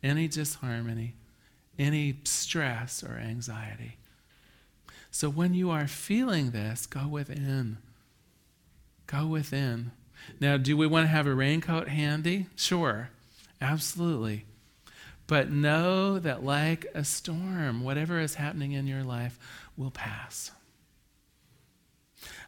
any 0.01 0.27
disharmony, 0.27 1.15
any 1.77 2.17
stress 2.23 3.03
or 3.03 3.17
anxiety. 3.17 3.97
So 5.09 5.29
when 5.29 5.53
you 5.53 5.69
are 5.71 5.87
feeling 5.87 6.51
this, 6.51 6.85
go 6.85 7.07
within. 7.07 7.79
Go 9.07 9.27
within. 9.27 9.91
Now, 10.39 10.55
do 10.57 10.77
we 10.77 10.87
want 10.87 11.05
to 11.05 11.11
have 11.11 11.27
a 11.27 11.33
raincoat 11.33 11.89
handy? 11.89 12.45
Sure, 12.55 13.09
absolutely. 13.59 14.45
But 15.31 15.49
know 15.49 16.19
that, 16.19 16.43
like 16.43 16.87
a 16.93 17.05
storm, 17.05 17.85
whatever 17.85 18.19
is 18.19 18.35
happening 18.35 18.73
in 18.73 18.85
your 18.85 19.01
life 19.01 19.39
will 19.77 19.89
pass. 19.89 20.51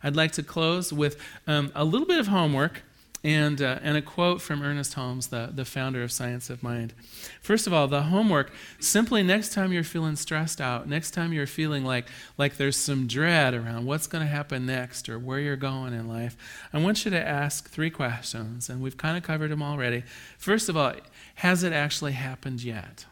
I'd 0.03 0.17
like 0.17 0.33
to 0.33 0.43
close 0.43 0.91
with 0.91 1.15
um, 1.47 1.71
a 1.75 1.85
little 1.85 2.05
bit 2.05 2.19
of 2.19 2.27
homework 2.27 2.81
and, 3.23 3.61
uh, 3.61 3.79
and 3.81 3.95
a 3.95 4.01
quote 4.01 4.41
from 4.41 4.61
Ernest 4.61 4.95
Holmes, 4.95 5.27
the, 5.27 5.49
the 5.55 5.63
founder 5.63 6.03
of 6.03 6.11
Science 6.11 6.49
of 6.49 6.61
Mind. 6.61 6.93
First 7.41 7.67
of 7.67 7.73
all, 7.73 7.87
the 7.87 8.01
homework 8.01 8.51
simply 8.79 9.23
next 9.23 9.53
time 9.53 9.71
you're 9.71 9.85
feeling 9.85 10.17
stressed 10.17 10.59
out, 10.59 10.89
next 10.89 11.11
time 11.11 11.31
you're 11.31 11.47
feeling 11.47 11.85
like, 11.85 12.09
like 12.37 12.57
there's 12.57 12.75
some 12.75 13.07
dread 13.07 13.53
around 13.53 13.85
what's 13.85 14.07
going 14.07 14.25
to 14.25 14.29
happen 14.29 14.65
next 14.65 15.07
or 15.07 15.17
where 15.17 15.39
you're 15.39 15.55
going 15.55 15.93
in 15.93 16.09
life, 16.09 16.35
I 16.73 16.79
want 16.79 17.05
you 17.05 17.11
to 17.11 17.27
ask 17.27 17.69
three 17.69 17.89
questions, 17.89 18.69
and 18.69 18.81
we've 18.81 18.97
kind 18.97 19.15
of 19.15 19.23
covered 19.23 19.51
them 19.51 19.63
already. 19.63 20.03
First 20.37 20.67
of 20.67 20.75
all, 20.75 20.91
has 21.35 21.63
it 21.63 21.73
actually 21.73 22.13
happened 22.13 22.63
yet? 22.63 23.05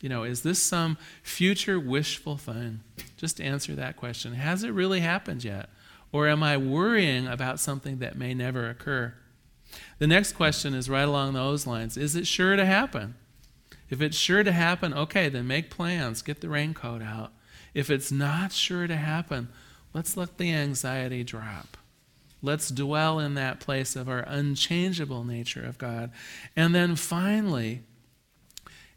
You 0.00 0.08
know, 0.08 0.22
is 0.22 0.42
this 0.42 0.62
some 0.62 0.98
future 1.22 1.80
wishful 1.80 2.36
thing? 2.36 2.80
Just 3.16 3.40
answer 3.40 3.74
that 3.74 3.96
question. 3.96 4.34
Has 4.34 4.62
it 4.62 4.70
really 4.70 5.00
happened 5.00 5.44
yet? 5.44 5.70
Or 6.12 6.28
am 6.28 6.42
I 6.42 6.56
worrying 6.56 7.26
about 7.26 7.58
something 7.58 7.98
that 7.98 8.16
may 8.16 8.34
never 8.34 8.68
occur? 8.68 9.14
The 9.98 10.06
next 10.06 10.32
question 10.32 10.74
is 10.74 10.88
right 10.90 11.08
along 11.08 11.32
those 11.32 11.66
lines 11.66 11.96
Is 11.96 12.14
it 12.16 12.26
sure 12.26 12.54
to 12.56 12.64
happen? 12.64 13.14
If 13.90 14.00
it's 14.00 14.16
sure 14.16 14.42
to 14.42 14.52
happen, 14.52 14.94
okay, 14.94 15.28
then 15.28 15.46
make 15.46 15.70
plans, 15.70 16.22
get 16.22 16.40
the 16.40 16.48
raincoat 16.48 17.02
out. 17.02 17.32
If 17.74 17.90
it's 17.90 18.12
not 18.12 18.52
sure 18.52 18.86
to 18.86 18.96
happen, 18.96 19.48
let's 19.92 20.16
let 20.16 20.38
the 20.38 20.52
anxiety 20.52 21.24
drop. 21.24 21.76
Let's 22.44 22.68
dwell 22.68 23.18
in 23.18 23.34
that 23.34 23.58
place 23.58 23.96
of 23.96 24.08
our 24.08 24.24
unchangeable 24.26 25.24
nature 25.24 25.64
of 25.64 25.78
God. 25.78 26.10
And 26.54 26.74
then 26.74 26.94
finally, 26.94 27.80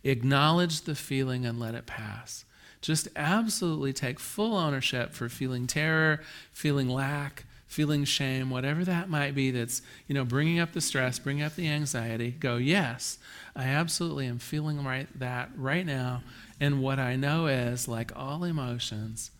acknowledge 0.03 0.81
the 0.81 0.95
feeling 0.95 1.45
and 1.45 1.57
let 1.59 1.73
it 1.73 1.85
pass. 1.85 2.43
Just 2.81 3.07
absolutely 3.15 3.93
take 3.93 4.19
full 4.19 4.55
ownership 4.55 5.13
for 5.13 5.29
feeling 5.29 5.65
terror, 5.65 6.21
feeling 6.51 6.89
lack, 6.89 7.45
feeling 7.67 8.03
shame, 8.03 8.49
whatever 8.49 8.83
that 8.83 9.09
might 9.09 9.33
be 9.33 9.51
that's, 9.51 9.81
you 10.07 10.13
know, 10.13 10.25
bringing 10.25 10.59
up 10.59 10.73
the 10.73 10.81
stress, 10.81 11.17
bringing 11.17 11.43
up 11.43 11.55
the 11.55 11.69
anxiety. 11.69 12.31
Go, 12.31 12.57
yes, 12.57 13.17
I 13.55 13.63
absolutely 13.63 14.27
am 14.27 14.39
feeling 14.39 14.83
right 14.83 15.07
that 15.19 15.51
right 15.55 15.85
now. 15.85 16.21
And 16.59 16.81
what 16.81 16.99
I 16.99 17.15
know 17.15 17.47
is, 17.47 17.87
like 17.87 18.11
all 18.15 18.43
emotions, 18.43 19.31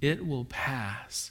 it 0.00 0.26
will 0.26 0.44
pass 0.44 1.30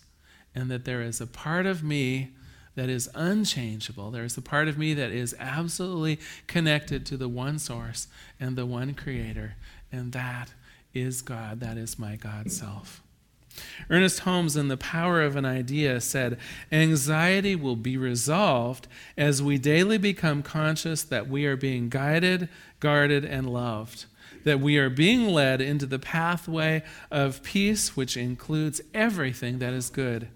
and 0.56 0.70
that 0.72 0.86
there 0.86 1.02
is 1.02 1.20
a 1.20 1.28
part 1.28 1.66
of 1.66 1.84
me 1.84 2.32
that 2.76 2.89
is 2.89 3.10
unchangeable. 3.13 4.12
There 4.12 4.24
is 4.24 4.38
a 4.38 4.42
part 4.42 4.68
of 4.68 4.78
me 4.78 4.94
that 4.94 5.12
is 5.12 5.36
absolutely 5.39 6.20
connected 6.48 7.06
to 7.08 7.18
the 7.18 7.30
one 7.30 7.60
source 7.60 8.08
and 8.39 8.56
the 8.56 8.66
one 8.66 8.94
creator, 8.94 9.56
and 9.92 10.12
that 10.13 10.54
is 10.94 11.22
God. 11.22 11.60
That 11.60 11.78
is 11.78 12.00
my 12.00 12.16
God 12.16 12.52
self. 12.52 13.02
Ernest 13.89 14.22
Holmes, 14.22 14.56
in 14.56 14.68
The 14.68 14.78
Power 14.78 15.22
of 15.22 15.36
an 15.36 15.46
Idea, 15.46 16.02
said 16.02 16.39
Anxiety 16.72 17.56
will 17.56 17.76
be 17.76 17.98
resolved 17.98 18.88
as 19.16 19.44
we 19.44 19.60
daily 19.60 20.00
become 20.00 20.42
conscious 20.42 21.04
that 21.04 21.30
we 21.30 21.46
are 21.46 21.56
being 21.56 21.89
guided, 21.89 22.50
guarded, 22.80 23.24
and 23.24 23.48
loved, 23.48 24.06
that 24.44 24.60
we 24.60 24.78
are 24.78 24.89
being 24.89 25.28
led 25.28 25.62
into 25.62 25.86
the 25.86 26.00
pathway 26.00 26.82
of 27.12 27.44
peace, 27.44 27.96
which 27.96 28.18
includes 28.18 28.82
everything 28.94 29.60
that 29.60 29.74
is 29.74 29.92
good. 29.92 30.30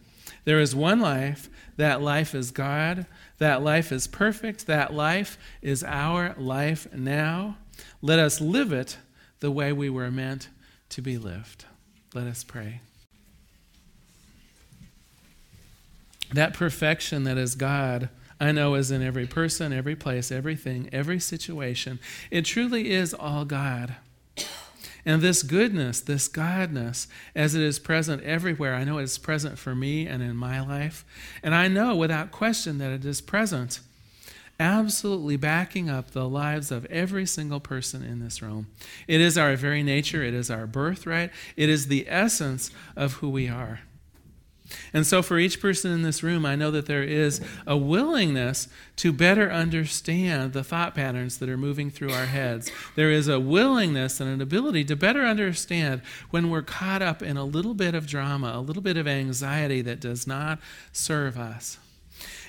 There 0.48 0.62
is 0.62 0.74
one 0.74 1.02
life, 1.02 1.50
that 1.76 2.02
life 2.02 2.34
is 2.34 2.52
God, 2.52 3.06
that 3.38 3.62
life 3.62 3.92
is 3.92 4.08
perfect, 4.08 4.66
that 4.68 4.94
life 4.94 5.38
is 5.62 5.84
our 5.84 6.36
life 6.38 6.88
now. 6.94 7.58
Let 8.02 8.18
us 8.18 8.40
live 8.40 8.72
it 8.72 8.98
the 9.42 9.52
way 9.52 9.74
we 9.74 9.90
were 9.90 10.10
meant 10.10 10.48
to 10.92 11.02
be 11.02 11.18
lived. 11.18 11.66
Let 12.14 12.28
us 12.28 12.46
pray. 12.46 12.80
That 16.32 16.54
perfection 16.54 17.26
that 17.26 17.38
is 17.38 17.56
God, 17.56 18.08
I 18.40 18.54
know 18.54 18.76
is 18.76 18.90
in 18.90 19.02
every 19.02 19.28
person, 19.28 19.74
every 19.74 19.98
place, 19.98 20.32
everything, 20.32 20.88
every 20.94 21.20
situation. 21.20 22.00
It 22.32 22.46
truly 22.46 22.92
is 22.92 23.14
all 23.14 23.44
God. 23.44 23.98
And 25.08 25.22
this 25.22 25.42
goodness, 25.42 26.02
this 26.02 26.28
Godness, 26.28 27.08
as 27.34 27.56
it 27.56 27.62
is 27.62 27.80
present 27.80 28.22
everywhere, 28.24 28.76
I 28.76 28.84
know 28.84 28.98
it 28.98 29.04
is 29.04 29.18
present 29.18 29.58
for 29.58 29.74
me 29.74 30.06
and 30.06 30.22
in 30.22 30.36
my 30.36 30.60
life. 30.60 31.06
And 31.42 31.56
I 31.56 31.70
know 31.70 31.96
without 31.96 32.34
question 32.34 32.78
that 32.80 32.92
it 32.92 33.06
is 33.06 33.22
present, 33.22 33.80
absolutely 34.60 35.38
backing 35.38 35.90
up 35.90 36.12
the 36.12 36.28
lives 36.28 36.72
of 36.72 36.84
every 36.88 37.26
single 37.26 37.62
person 37.62 38.04
in 38.04 38.20
this 38.20 38.42
room. 38.42 38.68
It 39.08 39.22
is 39.22 39.38
our 39.38 39.56
very 39.56 39.82
nature, 39.82 40.24
it 40.24 40.34
is 40.34 40.52
our 40.52 40.68
birthright, 40.68 41.32
it 41.56 41.70
is 41.70 41.88
the 41.88 42.06
essence 42.10 42.70
of 42.98 43.14
who 43.14 43.30
we 43.30 43.48
are. 43.48 43.80
And 44.94 45.06
so, 45.06 45.22
for 45.22 45.40
each 45.40 45.62
person 45.62 45.92
in 45.92 46.02
this 46.02 46.24
room, 46.24 46.46
I 46.46 46.56
know 46.56 46.72
that 46.72 46.88
there 46.88 47.04
is 47.04 47.42
a 47.66 47.78
willingness 47.78 48.68
to 48.98 49.14
better 49.14 49.52
understand 49.52 50.54
the 50.54 50.64
thought 50.64 50.96
patterns 50.96 51.38
that 51.38 51.50
are 51.50 51.58
moving 51.58 51.90
through 51.90 52.12
our 52.12 52.26
heads. 52.26 52.72
There 52.96 53.12
is 53.12 53.28
a 53.28 53.40
willingness 53.40 54.20
and 54.20 54.30
an 54.30 54.42
ability 54.42 54.84
to 54.86 54.96
better 54.96 55.26
understand 55.26 56.02
when 56.32 56.50
we're 56.50 56.64
caught 56.64 57.02
up 57.02 57.22
in 57.22 57.38
a 57.38 57.46
little 57.46 57.74
bit 57.74 57.96
of 57.96 58.08
drama, 58.08 58.54
a 58.56 58.62
little 58.62 58.82
bit 58.82 58.98
of 58.98 59.08
anxiety 59.08 59.82
that 59.82 60.00
does 60.00 60.28
not 60.28 60.60
serve 60.92 61.38
us. 61.38 61.78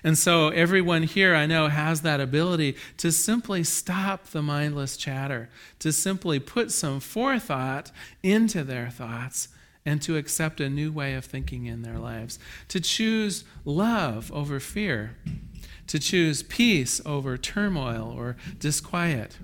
And 0.02 0.16
so, 0.16 0.48
everyone 0.48 1.04
here 1.04 1.34
I 1.34 1.46
know 1.46 1.68
has 1.68 2.02
that 2.02 2.20
ability 2.20 2.76
to 2.98 3.12
simply 3.12 3.62
stop 3.62 4.26
the 4.26 4.42
mindless 4.42 4.96
chatter, 4.96 5.50
to 5.80 5.92
simply 5.92 6.38
put 6.40 6.72
some 6.72 7.00
forethought 7.00 7.90
into 8.22 8.64
their 8.64 8.90
thoughts 8.90 9.48
and 9.88 10.02
to 10.02 10.18
accept 10.18 10.60
a 10.60 10.68
new 10.68 10.92
way 10.92 11.14
of 11.14 11.24
thinking 11.24 11.64
in 11.64 11.80
their 11.80 11.98
lives, 11.98 12.38
to 12.68 12.78
choose 12.78 13.44
love 13.64 14.30
over 14.34 14.60
fear, 14.60 15.16
to 15.86 15.98
choose 15.98 16.42
peace 16.42 17.00
over 17.06 17.38
turmoil 17.38 18.14
or 18.14 18.36
disquiet, 18.58 19.38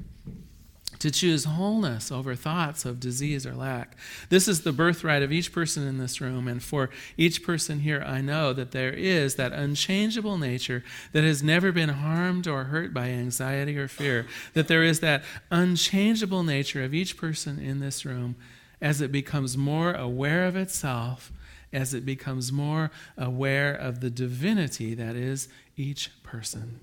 to 0.99 1.11
choose 1.11 1.45
wholeness 1.45 2.13
over 2.13 2.35
thoughts 2.35 2.85
of 2.85 3.01
disease 3.01 3.47
or 3.47 3.55
lack. 3.55 3.97
This 4.29 4.47
is 4.47 4.61
the 4.61 4.73
birthright 4.73 5.23
of 5.23 5.33
each 5.33 5.51
person 5.51 5.87
in 5.87 5.97
this 5.97 6.21
room, 6.21 6.47
and 6.47 6.63
for 6.63 6.91
each 7.17 7.43
person 7.43 7.81
here, 7.81 8.05
I 8.07 8.21
know 8.21 8.53
that 8.53 8.73
there 8.73 8.93
is 8.93 9.37
that 9.37 9.53
unchangeable 9.53 10.37
nature 10.37 10.85
that 11.13 11.25
has 11.25 11.43
never 11.43 11.73
been 11.73 11.89
harmed 11.89 12.47
or 12.47 12.65
hurt 12.65 12.93
by 12.93 13.09
anxiety 13.09 13.79
or 13.79 13.89
fear, 13.89 14.27
that 14.53 14.69
there 14.69 14.83
is 14.83 15.01
that 15.01 15.25
unchangeable 15.51 16.43
nature 16.43 16.85
of 16.85 16.93
each 16.93 17.17
person 17.17 17.59
in 17.59 17.81
this 17.81 18.05
room 18.05 18.37
as 18.81 19.01
it 19.01 19.13
becomes 19.13 19.57
more 19.57 19.93
aware 19.93 20.47
of 20.47 20.57
itself, 20.57 21.33
as 21.73 21.95
it 21.95 22.05
becomes 22.05 22.53
more 22.53 22.91
aware 23.17 23.75
of 23.75 24.01
the 24.01 24.11
divinity 24.11 24.95
that 24.95 25.17
is 25.17 25.49
each 25.77 26.11
person. 26.23 26.81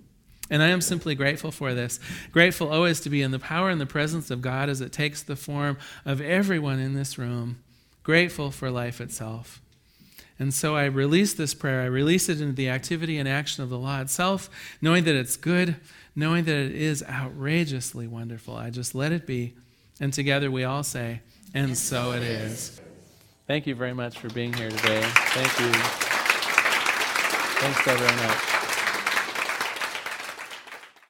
And 0.49 0.62
I 0.62 0.67
am 0.67 0.82
simply 0.82 1.15
grateful 1.15 1.51
for 1.51 1.73
this. 1.73 1.99
Grateful 2.34 2.69
always 2.69 2.99
to 3.01 3.10
be 3.10 3.21
in 3.21 3.32
the 3.32 3.39
power 3.39 3.69
and 3.69 3.80
the 3.80 3.86
presence 3.86 4.30
of 4.30 4.41
God 4.41 4.67
as 4.67 4.82
it 4.82 4.91
takes 4.91 5.23
the 5.23 5.38
form 5.38 5.77
of 6.06 6.19
everyone 6.19 6.80
in 6.80 6.93
this 6.93 7.17
room. 7.17 7.63
Grateful 8.04 8.51
for 8.51 8.69
life 8.69 8.99
itself. 8.99 9.62
And 10.38 10.54
so 10.54 10.75
I 10.75 10.86
release 10.86 11.34
this 11.34 11.54
prayer. 11.54 11.82
I 11.84 11.86
release 11.86 12.27
it 12.27 12.41
into 12.41 12.54
the 12.54 12.67
activity 12.67 13.17
and 13.17 13.30
action 13.30 13.63
of 13.63 13.69
the 13.69 13.77
law 13.77 14.01
itself, 14.01 14.49
knowing 14.82 15.04
that 15.06 15.15
it's 15.15 15.38
good, 15.38 15.77
knowing 16.15 16.43
that 16.45 16.58
it 16.58 16.71
is 16.73 17.04
outrageously 17.08 18.08
wonderful. 18.08 18.56
I 18.56 18.71
just 18.71 18.93
let 18.93 19.12
it 19.12 19.25
be. 19.25 19.54
And 20.01 20.12
together 20.12 20.51
we 20.51 20.63
all 20.63 20.84
say, 20.84 21.21
and 21.53 21.77
so 21.77 22.13
it 22.13 22.23
is. 22.23 22.81
Thank 23.47 23.67
you 23.67 23.75
very 23.75 23.93
much 23.93 24.17
for 24.17 24.29
being 24.29 24.53
here 24.53 24.69
today. 24.69 25.01
Thank 25.03 25.59
you. 25.59 25.71
Thanks 27.59 27.83
so 27.83 27.95
very 27.95 28.15
much. 28.27 28.61